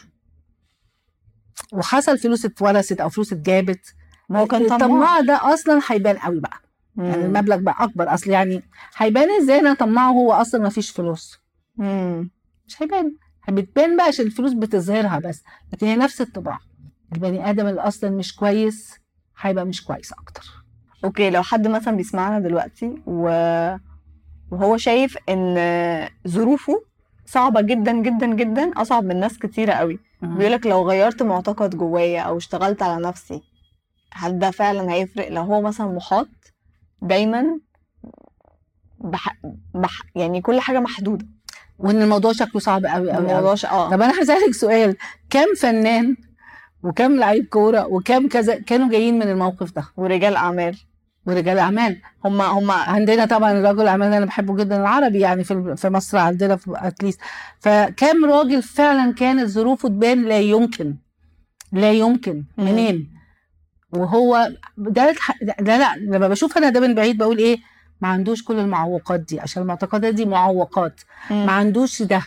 وحصل 1.73 2.17
فلوس 2.17 2.45
اتورثت 2.45 3.01
أو 3.01 3.09
فلوس 3.09 3.33
اتجابت 3.33 3.93
ما 4.29 4.39
هو 4.39 4.47
كان 4.47 4.67
طماع. 4.67 4.75
الطماع 4.75 5.19
ده 5.21 5.53
أصلا 5.53 5.81
هيبان 5.87 6.17
قوي 6.17 6.39
بقى. 6.39 6.57
يعني 6.97 7.25
المبلغ 7.25 7.57
بقى 7.57 7.75
أكبر. 7.79 8.13
أصل 8.13 8.29
يعني 8.29 8.63
هيبان 8.97 9.27
إزاي 9.41 9.59
أنا 9.59 9.73
طماع 9.73 10.09
وهو 10.09 10.31
أصلا 10.33 10.61
ما 10.61 10.69
فيش 10.69 10.91
فلوس؟ 10.91 11.39
مم. 11.77 12.29
مش 12.67 12.81
هيبان. 12.81 13.15
بتبان 13.49 13.97
بقى 13.97 14.05
عشان 14.05 14.25
الفلوس 14.25 14.53
بتظهرها 14.53 15.19
بس. 15.19 15.43
لكن 15.73 15.87
هي 15.87 15.95
نفس 15.95 16.21
الطباع 16.21 16.59
البني 17.13 17.49
آدم 17.49 17.67
اللي 17.67 17.81
أصلا 17.81 18.09
مش 18.09 18.35
كويس 18.35 18.95
هيبقى 19.39 19.65
مش 19.65 19.83
كويس 19.83 20.13
أكتر. 20.13 20.43
أوكي 21.03 21.29
لو 21.29 21.43
حد 21.43 21.67
مثلا 21.67 21.95
بيسمعنا 21.95 22.39
دلوقتي 22.39 22.95
و... 23.07 23.23
وهو 24.51 24.77
شايف 24.77 25.17
إن 25.29 25.55
ظروفه 26.27 26.83
صعبة 27.31 27.61
جدا 27.61 27.91
جدا 27.91 28.27
جدا 28.27 28.71
أصعب 28.77 29.03
من 29.03 29.19
ناس 29.19 29.37
كتيرة 29.39 29.73
قوي. 29.73 29.99
بيقولك 30.21 30.67
لو 30.67 30.89
غيرت 30.89 31.23
معتقد 31.23 31.75
جوايا 31.75 32.21
أو 32.21 32.37
اشتغلت 32.37 32.81
على 32.83 33.07
نفسي 33.07 33.41
هل 34.13 34.39
ده 34.39 34.51
فعلا 34.51 34.93
هيفرق؟ 34.93 35.29
لو 35.29 35.41
هو 35.41 35.61
مثلا 35.61 35.87
محاط 35.87 36.27
دايما 37.01 37.59
بح... 38.99 39.37
بح... 39.73 40.01
يعني 40.15 40.41
كل 40.41 40.59
حاجة 40.59 40.79
محدودة. 40.79 41.25
وإن 41.79 42.01
الموضوع 42.01 42.31
شكله 42.33 42.61
صعب 42.61 42.85
قوي 42.85 43.11
قوي. 43.11 43.27
الموضوع 43.31 43.55
ش... 43.55 43.65
آه. 43.65 43.89
طب 43.89 44.01
أنا 44.01 44.21
هسألك 44.23 44.53
سؤال. 44.53 44.97
كم 45.29 45.55
فنان 45.61 46.15
وكم 46.83 47.15
لعيب 47.15 47.45
كورة 47.45 47.87
وكم 47.87 48.27
كذا 48.27 48.59
كانوا 48.59 48.89
جايين 48.89 49.15
من 49.15 49.29
الموقف 49.29 49.71
ده؟ 49.71 49.83
ورجال 49.97 50.35
أعمال. 50.35 50.77
ورجال 51.29 51.57
اعمال 51.59 51.97
هما 52.25 52.45
هما 52.45 52.73
عندنا 52.73 53.25
طبعا 53.25 53.53
رجل 53.71 53.87
أعمال 53.87 54.13
أنا 54.13 54.25
بحبه 54.25 54.55
جدا 54.55 54.81
العربي 54.81 55.19
يعني 55.19 55.43
في 55.43 55.75
في 55.77 55.89
مصر 55.89 56.17
عندنا 56.17 56.55
في 56.55 56.71
اتليست 56.75 57.19
فكم 57.59 58.25
راجل 58.25 58.61
فعلا 58.63 59.13
كانت 59.13 59.49
ظروفه 59.49 59.89
تبان 59.89 60.23
لا 60.23 60.39
يمكن. 60.39 60.95
لا 61.71 61.91
يمكن. 61.91 62.43
منين؟ 62.57 63.09
وهو 63.93 64.51
ده 64.77 65.15
ده 65.59 65.77
لا 65.77 65.95
لما 65.97 66.27
بشوف 66.27 66.57
أنا 66.57 66.69
ده 66.69 66.79
من 66.79 66.95
بعيد 66.95 67.17
بقول 67.17 67.37
إيه؟ 67.37 67.57
ما 68.01 68.07
عندوش 68.07 68.43
كل 68.43 68.59
المعوقات 68.59 69.19
دي 69.19 69.39
عشان 69.39 69.61
المعتقدات 69.61 70.13
دي 70.13 70.25
معوقات. 70.25 71.01
ما 71.29 71.51
عندوش 71.51 72.01
ده. 72.01 72.21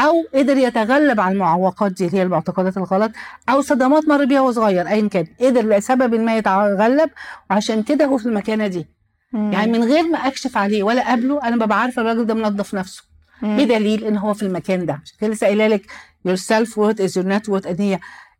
أو 0.00 0.12
قدر 0.34 0.56
يتغلب 0.56 1.20
على 1.20 1.32
المعوقات 1.32 1.92
دي 1.92 2.06
اللي 2.06 2.18
هي 2.18 2.22
المعتقدات 2.22 2.76
الغلط 2.76 3.12
أو 3.48 3.60
صدمات 3.60 4.08
مر 4.08 4.24
بيها 4.24 4.40
وهو 4.40 4.52
صغير 4.52 4.88
ايا 4.88 5.08
كان 5.08 5.26
قدر 5.40 5.68
لسبب 5.68 6.14
ما 6.14 6.36
يتغلب 6.36 7.10
وعشان 7.50 7.82
كده 7.82 8.04
هو 8.04 8.18
في 8.18 8.26
المكانة 8.26 8.66
دي. 8.66 8.86
يعني 9.52 9.72
من 9.72 9.84
غير 9.84 10.02
ما 10.08 10.18
أكشف 10.18 10.56
عليه 10.56 10.82
ولا 10.82 11.02
اقابله 11.02 11.42
أنا 11.42 11.64
ببقى 11.64 11.80
عارفة 11.80 12.02
الراجل 12.02 12.26
ده 12.26 12.34
منظف 12.34 12.74
نفسه. 12.74 13.02
بدليل 13.42 14.04
إن 14.04 14.16
هو 14.16 14.34
في 14.34 14.42
المكان 14.42 14.86
ده. 14.86 15.00
عشان 15.04 15.16
كده 15.20 15.30
لسه 15.30 15.46
قايلة 15.46 15.66
لك 15.66 15.86
your 16.28 16.36
self 16.40 16.68
worth 16.68 16.98
is 16.98 17.12
your 17.22 17.26
net 17.26 17.50
worth. 17.52 17.66
إن 17.66 17.76
هي 17.78 17.98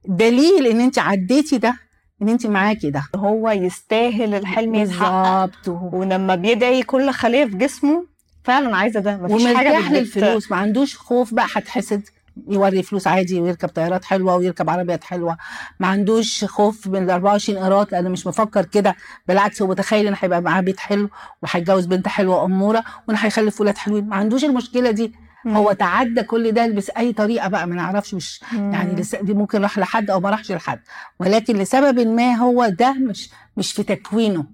دليل 0.09 0.67
إن 0.67 0.81
أنت 0.81 0.99
عديتي 0.99 1.59
ده 1.59 1.77
إن 2.23 2.29
أنت 2.29 2.47
معاكي 2.47 2.91
ده. 2.91 3.03
هو 3.17 3.51
يستاهل 3.51 4.35
الحلم 4.35 4.75
يتحقق. 4.75 5.51
ولما 5.95 6.35
بيدعي 6.35 6.83
كل 6.83 7.11
خلية 7.11 7.45
في 7.45 7.57
جسمه 7.57 8.07
فعلا 8.47 8.77
عايزة 8.77 9.01
ده. 9.01 9.17
مفيش 9.17 9.47
حاجة 9.55 9.71
ومرتاح 9.73 9.91
للفلوس 9.93 10.51
ما 10.51 10.57
عندوش 10.57 10.97
خوف 10.97 11.35
بقى 11.35 11.47
هتحسد 11.55 12.03
يوري 12.49 12.83
فلوس 12.83 13.07
عادي 13.07 13.41
ويركب 13.41 13.69
طيارات 13.69 14.05
حلوة 14.05 14.37
ويركب 14.37 14.71
عربيات 14.71 15.05
حلوة. 15.05 15.37
ما 15.81 15.87
عندوش 15.87 16.45
خوف 16.45 16.87
من 16.87 17.03
ال 17.05 17.11
24 17.11 17.59
قيراط 17.59 17.93
لأنه 17.93 18.09
مش 18.09 18.27
مفكر 18.27 18.65
كده. 18.65 18.97
بالعكس 19.29 19.63
هو 19.63 19.69
متخيل 19.69 20.07
إن 20.07 20.15
هيبقى 20.21 20.41
معاه 20.43 20.61
بيت 20.61 20.81
حلو 20.81 21.11
وهيتجوز 21.43 21.87
بنت 21.87 22.09
حلوة 22.09 22.45
اموره 22.45 22.85
وإن 23.09 23.17
هيخلف 23.17 23.61
ولاد 23.61 23.79
حلوين. 23.79 24.09
ما 24.09 24.17
عندوش 24.17 24.45
المشكلة 24.45 24.91
دي. 24.91 25.13
مم. 25.45 25.57
هو 25.57 25.73
تعدى 25.73 26.23
كل 26.23 26.53
ده 26.53 26.67
بس 26.67 26.91
أي 26.91 27.13
طريقة 27.13 27.49
بقى 27.49 27.67
ما 27.67 27.75
نعرفش 27.75 28.15
مش 28.15 28.41
مم. 28.53 28.73
يعني 28.73 29.01
لس... 29.01 29.15
دي 29.15 29.35
ممكن 29.35 29.63
راح 29.63 29.79
لحد 29.79 30.11
أو 30.11 30.21
ما 30.21 30.31
راحش 30.31 30.53
لحد. 30.53 30.81
ولكن 31.21 31.57
لسبب 31.57 31.99
ما 32.07 32.35
هو 32.35 32.69
ده 32.69 32.93
مش 32.93 33.31
مش 33.57 33.73
في 33.73 33.83
تكوينه. 33.83 34.45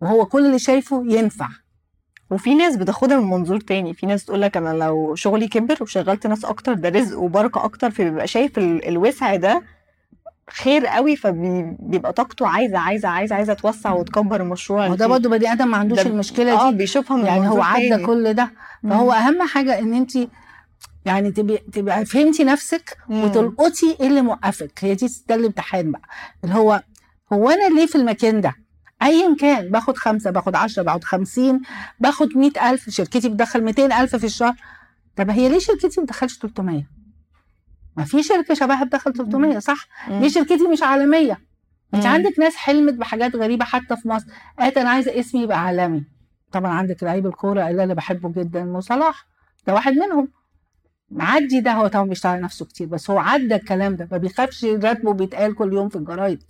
وهو 0.00 0.26
كل 0.26 0.46
اللي 0.46 0.58
شايفه 0.58 1.04
ينفع. 1.08 1.48
وفي 2.30 2.54
ناس 2.54 2.76
بتاخدها 2.76 3.16
من 3.20 3.30
منظور 3.30 3.60
تاني. 3.60 3.94
في 3.94 4.06
ناس 4.06 4.24
تقول 4.24 4.40
لك 4.42 4.56
أنا 4.56 4.70
لو 4.84 5.14
شغلي 5.14 5.48
كبر 5.48 5.76
وشغلت 5.80 6.26
ناس 6.26 6.44
أكتر 6.44 6.74
ده 6.74 6.88
رزق 6.88 7.18
وبركة 7.18 7.64
أكتر 7.64 7.90
فبيبقى 7.90 8.26
شايف 8.26 8.58
ال- 8.58 8.88
الوسع 8.88 9.36
ده 9.36 9.62
خير 10.50 10.86
قوي 10.86 11.16
فبيبقى 11.16 12.12
طاقته 12.12 12.46
عايزة 12.48 12.78
عايزة 12.78 13.08
عايزة 13.08 13.34
عايزة 13.36 13.54
توسع 13.54 13.92
وتكبر 13.92 14.40
المشروع 14.42 14.86
وده 14.88 15.06
برضه 15.06 15.28
بني 15.30 15.52
آدم 15.52 15.68
ما 15.68 15.76
عندوش 15.76 15.98
ده- 16.02 16.10
المشكلة 16.10 16.60
آه 16.60 16.70
دي. 16.70 16.76
بيشوفها 16.76 17.16
من 17.16 17.26
يعني 17.26 17.48
هو 17.48 17.62
عدى. 17.62 18.06
كل 18.06 18.34
ده. 18.34 18.50
فهو 18.82 19.12
أهم 19.12 19.42
حاجة 19.42 19.78
إن 19.78 19.94
أنت 19.94 20.12
يعني 21.04 21.30
تبقي 21.30 21.58
تبقى 21.72 22.04
فهمتي 22.04 22.44
نفسك 22.44 22.96
مم. 23.08 23.24
وتلقطي 23.24 23.96
إيه 24.00 24.06
اللي 24.06 24.22
موقفك. 24.22 24.72
هي 24.84 24.94
دي 24.94 25.06
ده 25.28 25.34
الامتحان 25.34 25.90
بقى. 25.90 26.02
اللي 26.44 26.54
هو 26.54 26.82
هو 27.32 27.50
أنا 27.50 27.74
ليه 27.74 27.86
في 27.86 27.94
المكان 27.96 28.40
ده؟ 28.40 28.54
ايا 29.02 29.36
كان 29.40 29.70
باخد 29.70 29.96
خمسة 29.96 30.30
باخد 30.30 30.54
عشرة 30.54 30.82
باخد 30.82 31.04
خمسين 31.04 31.60
باخد 32.00 32.36
مئة 32.36 32.70
ألف 32.70 32.90
شركتي 32.90 33.28
بتدخل 33.28 33.64
ميتين 33.64 33.92
ألف 33.92 34.16
في 34.16 34.26
الشهر. 34.26 34.54
طب 35.16 35.30
هي 35.30 35.48
ليه 35.48 35.58
شركتي 35.58 36.00
ما 36.00 36.04
بتدخلش 36.04 36.38
300 36.38 36.86
ما 37.96 38.04
في 38.04 38.22
شركة 38.22 38.54
شبهها 38.54 38.84
بتدخل 38.84 39.12
300 39.12 39.58
صح. 39.58 39.86
ليه 40.08 40.28
شركتي 40.28 40.68
مش 40.72 40.82
عالمية. 40.82 41.40
انت. 41.94 42.06
عندك 42.06 42.38
ناس 42.38 42.56
حلمت 42.56 42.94
بحاجات 42.94 43.36
غريبة 43.36 43.64
حتى 43.64 43.96
في 43.96 44.08
مصر. 44.08 44.26
قالت 44.58 44.78
أنا 44.78 44.90
عايزة 44.90 45.20
اسمي 45.20 45.42
يبقى 45.42 45.64
عالمي. 45.64 46.04
طبعا 46.52 46.70
عندك 46.72 47.02
لعيب 47.02 47.26
الكورة 47.26 47.68
اللي 47.68 47.84
أنا 47.84 47.94
بحبه 47.94 48.32
جدا 48.42 48.64
مو 48.64 48.80
صلاح. 48.80 49.26
ده 49.66 49.74
واحد 49.74 49.92
منهم. 49.92 50.28
معدي 51.10 51.60
ده 51.60 51.72
هو 51.72 51.86
طبعا 51.86 52.04
بيشتغل 52.08 52.40
نفسه 52.40 52.64
كتير 52.64 52.86
بس 52.86 53.10
هو 53.10 53.18
عدى 53.18 53.54
الكلام 53.54 53.96
ده. 53.96 54.08
ما 54.12 54.16
بيخافش 54.18 54.64
راتبه 54.64 55.12
بيتقال 55.12 55.54
كل 55.54 55.72
يوم 55.72 55.88
في 55.88 55.96
الجرايد. 55.96 56.42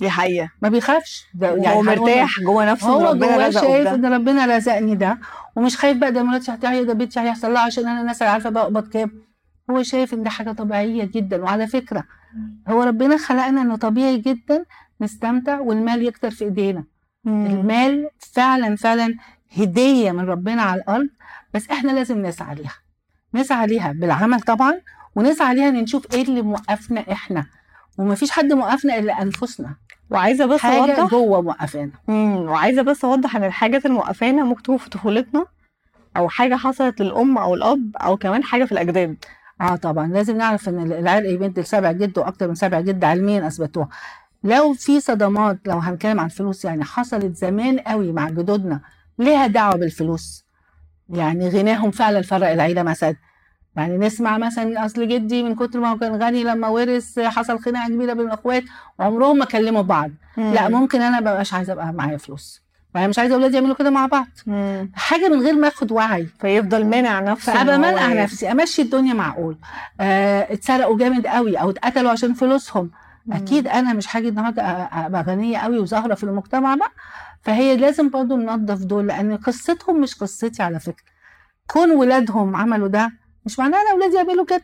دي 0.00 0.10
حقيقة. 0.10 0.50
ما 0.62 0.68
بيخافش. 0.68 1.26
ده 1.34 1.48
يعني 1.48 1.76
هو 1.76 1.82
مرتاح 1.82 2.40
جوه 2.40 2.70
نفسه 2.72 2.86
هو 2.88 3.14
جواه 3.14 3.50
شايف. 3.50 3.88
إن 3.88 4.06
ربنا 4.06 4.56
رزقني 4.56 4.94
ده 4.94 5.18
ومش 5.56 5.76
خايف 5.76 5.96
بقى 5.98 6.12
ده 6.12 6.22
مراتي 6.22 6.52
هتعيا 6.54 6.82
ده 6.82 6.92
بنتي 6.92 7.20
هيحصل 7.20 7.52
لها 7.52 7.62
عشان 7.62 7.88
أنا 7.88 8.00
الناس 8.00 8.22
عارفة 8.22 8.50
بقبض 8.50 8.88
كام. 8.88 9.10
هو 9.70 9.82
شايف 9.82 10.14
إن 10.14 10.22
ده 10.22 10.30
حاجة 10.30 10.52
طبيعية 10.52 11.04
جدا. 11.04 11.42
وعلى 11.42 11.66
فكرة 11.66 12.04
هو 12.68 12.82
ربنا 12.82 13.16
خلقنا 13.16 13.62
إنه 13.62 13.76
طبيعي 13.76 14.18
جدا 14.18 14.64
نستمتع 15.00 15.60
والمال 15.60 16.02
يكتر 16.04 16.30
في 16.30 16.44
إيدينا. 16.44 16.84
مم. 17.24 17.46
المال 17.46 18.10
فعلا 18.18 18.76
فعلا 18.76 19.14
هدية 19.56 20.10
من 20.12 20.20
ربنا 20.24 20.62
على 20.62 20.80
الأرض 20.80 21.08
بس 21.54 21.70
إحنا 21.70 21.90
لازم 21.92 22.26
نسعى 22.26 22.54
ليها. 22.54 22.74
نسعى 23.34 23.66
ليها 23.66 23.92
بالعمل 23.92 24.40
طبعا 24.40 24.80
ونسعى 25.14 25.54
ليها 25.54 25.68
إن 25.68 25.74
نشوف 25.74 26.14
إيه 26.14 26.22
اللي 26.22 26.42
موقفنا 26.42 27.12
إحنا. 27.12 27.46
ومفيش 27.98 28.30
حد 28.30 28.52
موقفنا 28.52 28.98
إلا 28.98 29.22
أنفسنا. 29.22 29.74
وعايزة 30.10 30.46
بس 30.46 30.60
حاجة 30.60 31.00
أوضح 31.00 31.10
جوه 31.10 31.42
موقفانا. 31.42 31.90
وعايزة 32.50 32.82
بس 32.82 33.04
أوضح 33.04 33.36
إن 33.36 33.44
الحاجات 33.44 33.86
الموقفانا 33.86 34.44
ممكن 34.44 34.62
تكون 34.62 34.76
في 34.76 34.90
طفولتنا 34.90 35.46
أو 36.16 36.28
حاجة 36.28 36.54
حصلت 36.56 37.00
للأم 37.00 37.38
أو 37.38 37.54
الأب 37.54 37.96
أو 37.96 38.16
كمان 38.16 38.44
حاجة 38.44 38.64
في 38.64 38.72
الأجداد. 38.72 39.16
آه 39.60 39.76
طبعا 39.76 40.06
لازم 40.06 40.36
نعرف 40.36 40.68
إن 40.68 40.92
العرق 40.92 41.30
يمد 41.30 41.58
لسبع 41.58 41.92
جد 41.92 42.18
وأكتر 42.18 42.48
من 42.48 42.54
سبع 42.54 42.80
جد 42.80 43.04
علميا 43.04 43.46
أثبتوها. 43.46 43.88
لو 44.44 44.72
في 44.72 45.00
صدمات 45.00 45.58
لو 45.66 45.78
هنتكلم 45.78 46.20
عن 46.20 46.26
الفلوس 46.26 46.64
يعني 46.64 46.84
حصلت 46.84 47.36
زمان 47.36 47.78
قوي 47.78 48.12
مع 48.12 48.28
جدودنا 48.28 48.80
ليها 49.18 49.46
دعوة 49.46 49.76
بالفلوس. 49.76 50.44
يعني 51.08 51.48
غناهم 51.48 51.90
فعلا 51.90 52.22
فرق 52.22 52.50
العيلة 52.50 52.82
مثلا. 52.82 53.16
يعني 53.76 53.98
نسمع 53.98 54.38
مثلا 54.38 54.84
أصل 54.84 55.08
جدي 55.08 55.42
من 55.42 55.54
كتر 55.54 55.80
ما 55.80 55.90
هو 55.90 55.98
كان 55.98 56.22
غني 56.22 56.44
لما 56.44 56.68
ورث 56.68 57.18
حصل 57.18 57.58
خناقة 57.58 57.88
كبيرة 57.88 58.12
بين 58.12 58.26
الأخوات 58.26 58.64
وعمرهم 58.98 59.38
ما 59.38 59.44
كلموا 59.44 59.82
بعض. 59.82 60.10
لا 60.36 60.68
ممكن 60.68 61.00
أنا 61.00 61.20
مبقاش 61.20 61.54
عايزة 61.54 61.72
أبقى 61.72 61.92
معايا 61.92 62.16
فلوس. 62.16 62.62
يعني 62.94 63.08
مش 63.08 63.18
عايزة 63.18 63.34
أولادي 63.34 63.54
يعملوا 63.56 63.74
كده 63.74 63.90
مع 63.90 64.06
بعض. 64.06 64.26
مم. 64.46 64.92
حاجة 64.94 65.28
من 65.28 65.40
غير 65.40 65.54
ما 65.54 65.68
آخد 65.68 65.92
وعي. 65.92 66.26
فيفضل 66.26 66.86
مانع 66.86 67.20
نفسه 67.20 67.52
فأبقى 67.52 67.76
هو 67.76 67.80
منع 67.80 68.22
نفسي 68.22 68.52
أمشي 68.52 68.82
الدنيا 68.82 69.14
معقول. 69.14 69.58
آه 70.00 70.52
اتسرقوا 70.52 70.98
جامد 70.98 71.26
قوي 71.26 71.56
أو 71.56 71.70
اتقتلوا 71.70 72.10
عشان 72.10 72.34
فلوسهم. 72.34 72.90
مم. 73.26 73.36
أكيد 73.36 73.68
أنا 73.68 73.92
مش 73.92 74.16
هاجي 74.16 74.28
النهارده 74.28 74.62
أبقى 74.92 75.22
غنية 75.22 75.58
قوي 75.58 75.78
وظاهره 75.78 76.14
في 76.14 76.24
المجتمع 76.24 76.74
بقى. 76.74 76.92
فهي 77.42 77.76
لازم 77.76 78.10
برضو 78.10 78.36
ننظف 78.36 78.84
دول 78.84 79.06
لأن 79.06 79.36
قصتهم 79.36 80.00
مش 80.00 80.14
قصتي 80.14 80.62
على 80.62 80.80
فكرة. 80.80 81.04
كون 81.66 81.90
ولادهم 81.90 82.56
عملوا 82.56 82.88
ده 82.88 83.19
مش 83.46 83.58
معناه 83.58 83.80
أنا 83.80 83.90
اولادي 83.92 84.16
يعملوا 84.16 84.44
كده. 84.44 84.62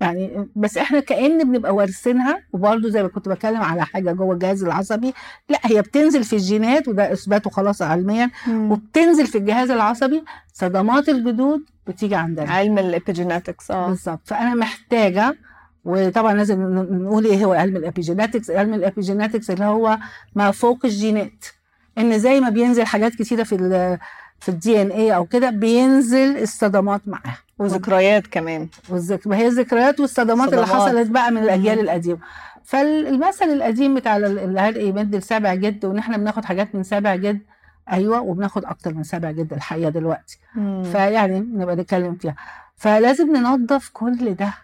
يعني 0.00 0.48
بس 0.56 0.78
إحنا 0.78 1.00
كأن 1.00 1.38
بنبقى 1.52 1.74
وارثينها 1.74 2.42
وبرضه 2.52 2.88
زي 2.88 3.02
ما 3.02 3.08
كنت 3.08 3.28
بتكلم 3.28 3.62
على 3.62 3.84
حاجة 3.84 4.12
جوه 4.12 4.34
الجهاز 4.34 4.64
العصبي 4.64 5.14
لا 5.48 5.58
هي 5.64 5.82
بتنزل 5.82 6.24
في 6.24 6.32
الجينات 6.32 6.88
وده 6.88 7.12
إثباته 7.12 7.50
خلاص 7.50 7.82
علميا 7.82 8.30
مم. 8.46 8.72
وبتنزل 8.72 9.26
في 9.26 9.38
الجهاز 9.38 9.70
العصبي 9.70 10.24
صدمات 10.52 11.08
الجدود 11.08 11.60
بتيجي 11.86 12.14
عندنا. 12.14 12.52
علم 12.52 12.78
ال 12.78 12.86
epigenetics 12.86 13.70
آه. 13.70 13.88
بالظبط. 13.88 14.20
فأنا 14.24 14.54
محتاجة 14.54 15.34
وطبعا 15.84 16.34
لازم 16.34 16.62
نقول 17.02 17.24
إيه 17.24 17.44
هو 17.44 17.52
علم 17.52 17.76
ال 17.76 17.82
epigenetics 17.82 18.50
علم 18.50 18.74
ال 18.84 18.89
epigenetics 18.89 19.50
اللي 19.50 19.64
هو 19.64 19.98
ما 20.34 20.50
فوق 20.50 20.78
الجينات. 20.84 21.44
إن 21.98 22.18
زي 22.18 22.40
ما 22.40 22.48
بينزل 22.48 22.86
حاجات 22.86 23.14
كتيرة 23.14 23.42
في 23.42 23.54
في 24.42 24.48
ال 24.48 24.82
DNA 24.82 25.14
أو 25.16 25.26
كده 25.26 25.50
بينزل 25.50 26.38
الصدمات 26.42 27.08
معاها. 27.08 27.38
وذكريات 27.58 28.26
كمان. 28.26 28.68
والذك... 28.88 29.28
هي 29.28 29.46
الذكريات 29.46 30.00
والصدمات 30.00 30.52
اللي 30.52 30.66
صدمات. 30.66 30.82
حصلت 30.82 31.10
بقى 31.10 31.30
من 31.30 31.42
الأجيال. 31.42 31.80
القديمة. 31.80 32.18
فالمثل 32.64 33.44
القديم 33.44 33.94
بتاع 33.94 34.16
ال- 34.16 34.38
العرق 34.38 34.82
يمد 34.82 35.16
لسبع 35.16 35.54
جد 35.54 35.84
وإن 35.84 35.98
إحنا 35.98 36.16
بناخد 36.16 36.44
حاجات 36.44 36.74
من 36.74 36.82
سبع 36.82 37.16
جد؟ 37.16 37.40
أيوه 37.92 38.20
وبناخد 38.20 38.64
أكتر 38.64 38.94
من 38.94 39.02
سبع 39.02 39.30
جد 39.30 39.52
الحقيقة 39.52 39.90
دلوقتي. 39.90 40.38
مم. 40.54 40.82
فيعني 40.82 41.40
نبقى 41.40 41.76
نتكلم 41.76 42.14
فيها. 42.16 42.36
فلازم 42.76 43.36
ننظف 43.36 43.90
كل 43.92 44.34
ده. 44.34 44.54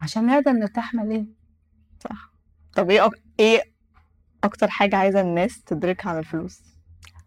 عشان 0.00 0.26
نقدر 0.26 0.52
نرتاح 0.52 0.94
ماليا 0.94 1.26
طب 2.74 2.90
إيه 2.90 3.06
أك... 3.06 3.12
إيه 3.40 3.62
أكتر 4.44 4.68
حاجة 4.68 4.96
عايزة 4.96 5.20
الناس 5.20 5.62
تدركها 5.64 6.10
عن 6.10 6.18
الفلوس؟ 6.18 6.60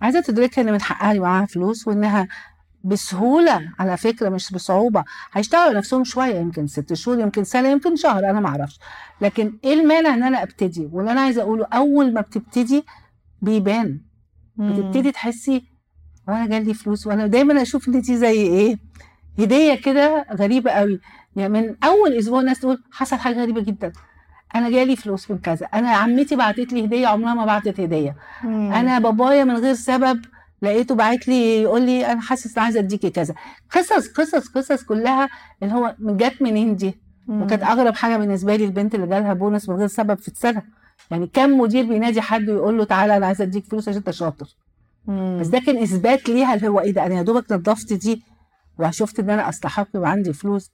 عايزة 0.02 0.20
تدركها 0.22 0.62
إن 0.62 0.72
من 0.72 0.82
حقها 0.82 1.14
يبقى 1.14 1.30
معاها 1.30 1.46
فلوس 1.46 1.88
وإنها 1.88 2.28
بسهولة 2.84 3.72
على 3.80 3.98
فكرة 3.98 4.30
مش 4.30 4.52
بصعوبة. 4.54 5.04
هيشتغلوا 5.34 5.74
نفسهم 5.74 6.04
شوية 6.04 6.36
يمكن 6.36 6.68
ست 6.68 6.94
شهور 6.94 7.20
يمكن 7.20 7.44
سنة 7.44 7.68
يمكن 7.70 7.96
شهر 7.96 8.30
أنا 8.30 8.40
ما 8.40 8.48
أعرفش 8.50 8.80
لكن 9.22 9.58
إيه 9.64 9.74
المانع 9.74 10.14
إن 10.14 10.24
أنا 10.24 10.44
أبتدي؟ 10.44 10.90
واللي 10.92 11.12
أنا 11.12 11.22
عايزة 11.22 11.42
أقوله 11.42 11.66
أول 11.74 12.14
ما 12.14 12.22
بتبتدي 12.22 12.84
بيبان. 13.42 14.02
بتبتدي 14.58 15.12
تحسي 15.12 15.64
هو 16.30 16.34
أنا 16.34 16.48
جالي 16.48 16.74
فلوس 16.74 17.08
وأنا 17.08 17.28
دايما 17.28 17.62
أشوف 17.62 17.88
إن 17.88 18.02
دي 18.02 18.18
زي 18.18 18.32
إيه؟ 18.42 18.78
هدية 19.40 19.76
كده 19.76 20.26
غريبة 20.34 20.72
قوي. 20.72 21.00
يعني 21.36 21.54
من 21.54 21.76
أول 21.84 22.14
أسبوع 22.14 22.40
الناس 22.40 22.60
تقول 22.60 22.84
حصل 22.92 23.16
حاجة 23.16 23.42
غريبة 23.42 23.62
جدا. 23.62 23.92
أنا 24.56 24.70
جالي 24.70 24.96
فلوس 24.96 25.32
من 25.32 25.38
كذا. 25.38 25.66
أنا 25.66 25.90
عمتي 25.90 26.36
بعتت 26.36 26.74
لي 26.74 26.86
هدية 26.86 27.08
عمرها 27.08 27.34
ما 27.34 27.46
بعتت 27.46 27.80
هدية. 27.80 28.16
مم. 28.44 28.74
أنا 28.74 29.00
بابايا 29.00 29.44
من 29.44 29.56
غير 29.58 29.74
سبب 29.74 30.22
لقيته 30.62 30.96
باعت 30.96 31.28
لي 31.28 31.62
يقول 31.62 31.82
لي 31.82 32.12
أنا 32.12 32.22
حاسس 32.22 32.58
عايزه 32.58 32.80
اديكي 32.80 33.10
كذا. 33.10 33.36
قصص 33.72 34.08
قصص 34.08 34.48
قصص 34.48 34.84
كلها 34.84 35.30
اللي 35.64 35.74
هو 35.74 35.96
جت 36.00 36.42
منين 36.42 36.76
دي. 36.76 36.98
وكانت 37.28 37.64
أغرب 37.64 37.96
حاجة 37.96 38.18
بالنسبة 38.18 38.56
لي 38.56 38.66
البنت 38.66 38.96
اللي 38.96 39.08
جالها 39.08 39.34
بونص 39.34 39.70
من 39.70 39.76
غير 39.76 39.88
سبب 39.88 40.18
في 40.18 40.28
السنة 40.28 40.64
يعني 41.12 41.28
كم 41.28 41.60
مدير 41.60 41.86
بينادي 41.86 42.22
حد 42.22 42.50
ويقول 42.50 42.78
له 42.78 42.84
تعالى 42.84 43.18
أنا 43.18 43.26
عايزه 43.26 43.44
أديك 43.44 43.66
فلوس 43.66 43.90
عشان 43.90 43.98
أنت 43.98 44.10
شاطر. 44.10 44.48
بس 45.40 45.48
ده 45.48 45.60
كان 45.60 45.78
إثبات 45.78 46.30
ليها 46.30 46.54
اللي 46.54 46.68
هو 46.68 46.80
إيه 46.80 46.92
ده؟ 46.92 47.06
أنا 47.06 47.16
يا 47.16 47.22
دوبك 47.22 47.52
نظفت 47.52 47.94
دي 47.94 48.24
وشفت 48.80 49.20
إن 49.20 49.30
أنا 49.30 49.50
أستحق 49.50 49.88
يبقى 49.96 50.10
عندي 50.12 50.34
فلوس. 50.34 50.72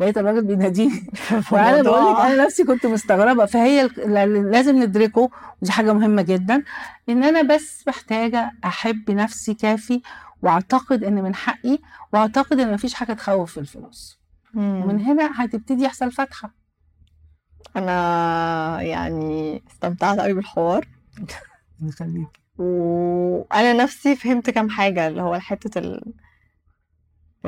لقيت 0.00 0.18
الراجل 0.18 0.44
بيناديني. 0.44 1.06
وأنا 1.52 1.82
بقول 1.82 2.12
لك 2.12 2.20
أنا 2.20 2.44
نفسي 2.44 2.64
كنت 2.64 2.86
مستغربة. 2.86 3.46
فهي 3.46 3.88
لازم 4.26 4.82
ندركه. 4.82 5.30
ودي 5.62 5.72
حاجة 5.72 5.92
مهمة 5.92 6.22
جدا. 6.22 6.62
إن 7.08 7.24
أنا 7.24 7.42
بس 7.42 7.84
محتاجة 7.88 8.50
أحب 8.64 9.10
نفسي 9.10 9.54
كافي 9.54 10.02
وأعتقد 10.42 11.04
إن 11.04 11.22
من 11.22 11.34
حقي 11.34 11.78
وأعتقد 12.12 12.60
إن 12.60 12.74
مفيش 12.74 12.94
حاجة 12.94 13.12
تخوف 13.12 13.52
في 13.52 13.60
الفلوس. 13.60 14.18
مم. 14.54 14.82
ومن 14.82 15.00
هنا 15.00 15.44
هتبتدي 15.44 15.82
يحصل 15.84 16.12
فتحه 16.12 16.54
أنا 17.76 18.82
يعني 18.82 19.62
استمتعت 19.70 20.18
قوي 20.20 20.32
بالحوار. 20.32 20.88
وأنا 22.58 23.72
نفسي 23.72 24.16
فهمت 24.16 24.50
كام 24.50 24.70
حاجة 24.70 25.06
اللي 25.08 25.22
هو 25.22 25.38
حتة 25.38 25.78
ال... 25.78 26.12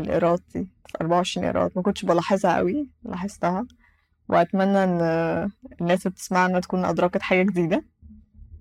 الايراد 0.01 0.41
دي 0.55 0.69
24 1.01 1.47
إيراد. 1.47 1.71
ما 1.77 1.83
كنتش 1.83 2.05
بلاحظها 2.05 2.57
قوي 2.57 2.89
لاحظتها. 3.03 3.67
وأتمنى 4.29 4.85
إن 4.85 5.01
الناس 5.81 6.07
اللي 6.07 6.11
بتسمعنا 6.11 6.61
تكون 6.61 6.85
أدركت 6.85 7.23
حاجة 7.23 7.43
جديدة. 7.43 7.85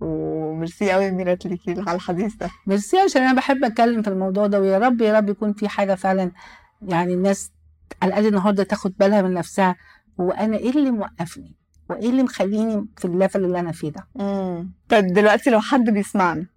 وميرسي 0.01 0.91
قوي 0.91 1.11
ميرات 1.11 1.45
ليكي 1.45 1.71
على 1.71 1.95
الحديث 1.95 2.35
ده. 2.35 2.49
ميرسي 2.67 2.97
عشان 2.97 3.21
أنا 3.21 3.33
بحب 3.33 3.63
أتكلم 3.63 4.01
في 4.01 4.07
الموضوع 4.07 4.47
ده. 4.47 4.61
ويا 4.61 4.77
رب 4.77 5.01
يا 5.01 5.17
رب 5.17 5.29
يكون 5.29 5.53
في 5.53 5.67
حاجة 5.69 5.95
فعلا 5.95 6.31
يعني 6.81 7.13
الناس 7.13 7.51
على 8.01 8.09
الأقل 8.09 8.27
النهارده 8.27 8.63
تاخد 8.63 8.93
بالها 8.99 9.21
من 9.21 9.33
نفسها. 9.33 9.75
هو 10.19 10.31
أنا 10.31 10.57
إيه 10.57 10.69
اللي 10.69 10.91
موقفني؟ 10.91 11.55
وإيه 11.89 12.09
اللي 12.09 12.23
مخليني 12.23 12.87
في 12.97 13.05
ال 13.05 13.12
level 13.12 13.45
اللي 13.45 13.59
أنا 13.59 13.71
فيه 13.71 13.89
ده؟ 13.91 14.07
طب 14.89 15.05
دلوقتي 15.07 15.49
لو 15.49 15.59
حد 15.61 15.89
بيسمعنا 15.89 16.47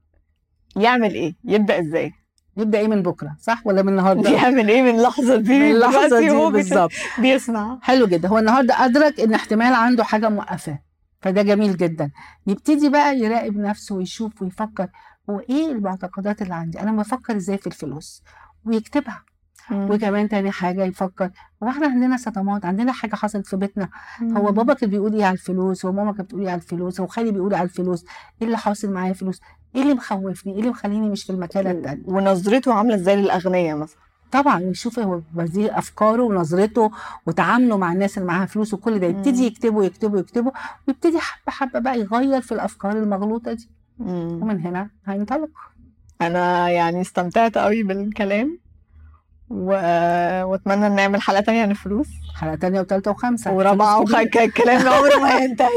يعمل 0.77 1.15
إيه؟ 1.15 1.35
يبدأ 1.45 1.81
إزاي؟ 1.81 2.13
يبدأ 2.57 2.79
إيه 2.79 2.89
من 2.89 3.03
بكرة 3.03 3.37
صح؟ 3.41 3.67
ولا 3.67 3.83
من 3.83 3.89
النهارده؟ 3.89 4.31
يعمل 4.37 4.69
إيه 4.69 4.83
من 4.83 4.99
اللحظة 4.99 5.37
دي؟ 5.37 5.61
من 5.61 5.71
اللحظة 5.71 6.21
دي 6.21 6.51
بالظبط. 6.51 6.93
بيسمع. 7.19 7.79
حلو 7.83 8.07
جدا. 8.07 8.29
هو 8.29 8.39
النهارده 8.39 8.85
أدرك 8.85 9.21
إن 9.21 9.35
احتمال 9.35 9.73
عنده 9.75 10.05
حاجة 10.05 10.29
موقفاه 10.29 10.79
فده 11.21 11.43
جميل 11.43 11.77
جدا. 11.77 12.11
يبتدي 12.47 12.89
بقى 12.89 13.19
يراقب 13.19 13.57
نفسه 13.57 13.95
ويشوف 13.95 14.43
ويفكر 14.43 14.89
هو 15.31 15.41
إيه 15.41 15.73
المعتقدات 15.73 16.43
اللي 16.43 16.55
عندي؟ 16.55 16.81
أنا 16.81 16.93
بفكر 16.93 17.37
إزاي 17.37 17.59
في 17.59 17.67
الفلوس؟ 17.67 18.23
ويكتبها. 18.65 19.25
وكمان 19.73 20.29
تاني 20.29 20.51
حاجة 20.51 20.85
يفكر 20.85 21.31
هو 21.63 21.69
إحنا 21.69 21.87
عندنا 21.87 22.17
صدمات 22.17 22.65
عندنا 22.65 22.93
حاجة 22.93 23.15
حصلت 23.15 23.47
في 23.47 23.57
بيتنا. 23.57 23.89
هو 24.23 24.53
بابا 24.53 24.75
كان 24.75 24.91
بيقول 24.91 25.15
إيه 25.15 25.25
على 25.25 25.33
الفلوس؟ 25.33 25.85
وماما 25.85 26.13
كانت 26.13 26.21
بتقول 26.27 26.43
إيه 26.43 26.51
على 26.51 26.61
الفلوس؟ 26.61 27.01
وخالي 27.01 27.33
بيقول 27.33 27.55
على 27.55 27.65
الفلوس؟ 27.65 28.05
إيه 28.41 28.47
اللي 28.47 28.59
حاصل 28.59 28.93
معايا 28.93 29.13
فلوس 29.13 29.41
إيه 29.75 29.83
اللي 29.83 29.95
مخوفني؟ 29.95 30.53
إيه 30.53 30.59
اللي 30.59 30.71
مخليني 30.71 31.09
مش 31.09 31.25
في 31.25 31.31
المكان 31.31 31.67
التاني؟ 31.67 32.03
ونظرته 32.07 32.75
عاملة 32.75 32.95
إزاي 32.95 33.17
للاغنياء 33.17 33.77
مثلا؟ 33.77 33.99
طبعا 34.33 34.61
يشوف 34.61 34.99
هو 34.99 35.21
دي 35.37 35.79
أفكاره 35.79 36.23
ونظرته 36.23 36.91
وتعامله 37.27 37.77
مع 37.77 37.93
الناس 37.93 38.19
اللي 38.19 38.29
معاها 38.29 38.47
فلوس 38.47 38.75
وكل 38.75 38.99
ده. 38.99 39.07
يبتدي 39.07 39.41
مم. 39.41 39.47
يكتبه 39.47 39.85
يكتبه 39.85 40.19
يكتبه 40.19 40.53
ويبتدي 40.89 41.19
حبة 41.19 41.53
حبة 41.53 41.79
بقى 41.79 42.01
يغير 42.01 42.41
في 42.41 42.53
الأفكار 42.53 42.93
المغلوطة 42.93 43.53
دي. 43.53 43.69
ومن 43.99 44.61
هنا 44.61 44.91
هينطلق. 45.07 45.49
أنا 46.21 46.69
يعني 46.71 47.01
استمتعت 47.01 47.59
قوي 47.59 47.83
بالكلام. 47.83 48.59
و... 49.51 49.71
واتمنى 50.45 50.89
نعمل 50.89 51.23
حلقة 51.23 51.41
تانية 51.41 51.63
عن 51.63 51.71
الفلوس. 51.71 52.07
حلقة 52.41 52.55
تانية 52.55 52.81
وثالثه 52.81 53.11
وخامسة. 53.11 53.53
ورابعة 53.53 54.05
كتير. 54.05 54.43
الكلام 54.43 54.89
عمره 54.89 55.17
ما 55.17 55.31
ينتهي. 55.31 55.69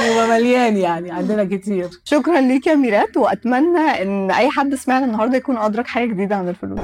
هو 0.08 0.26
مليان 0.26 0.76
يعني 0.76 1.10
عندنا 1.10 1.44
كتير. 1.44 1.88
شكرا 2.04 2.40
ليك 2.40 2.66
يا 2.66 2.74
ميرات 2.74 3.16
وأتمنى 3.16 4.02
إن 4.02 4.30
أي 4.30 4.50
حد 4.50 4.74
سمعنا 4.74 5.04
النهارده 5.04 5.36
يكون 5.36 5.58
أدرك 5.58 5.86
حاجة 5.86 6.06
جديدة 6.06 6.36
عن 6.36 6.48
الفلوس. 6.48 6.80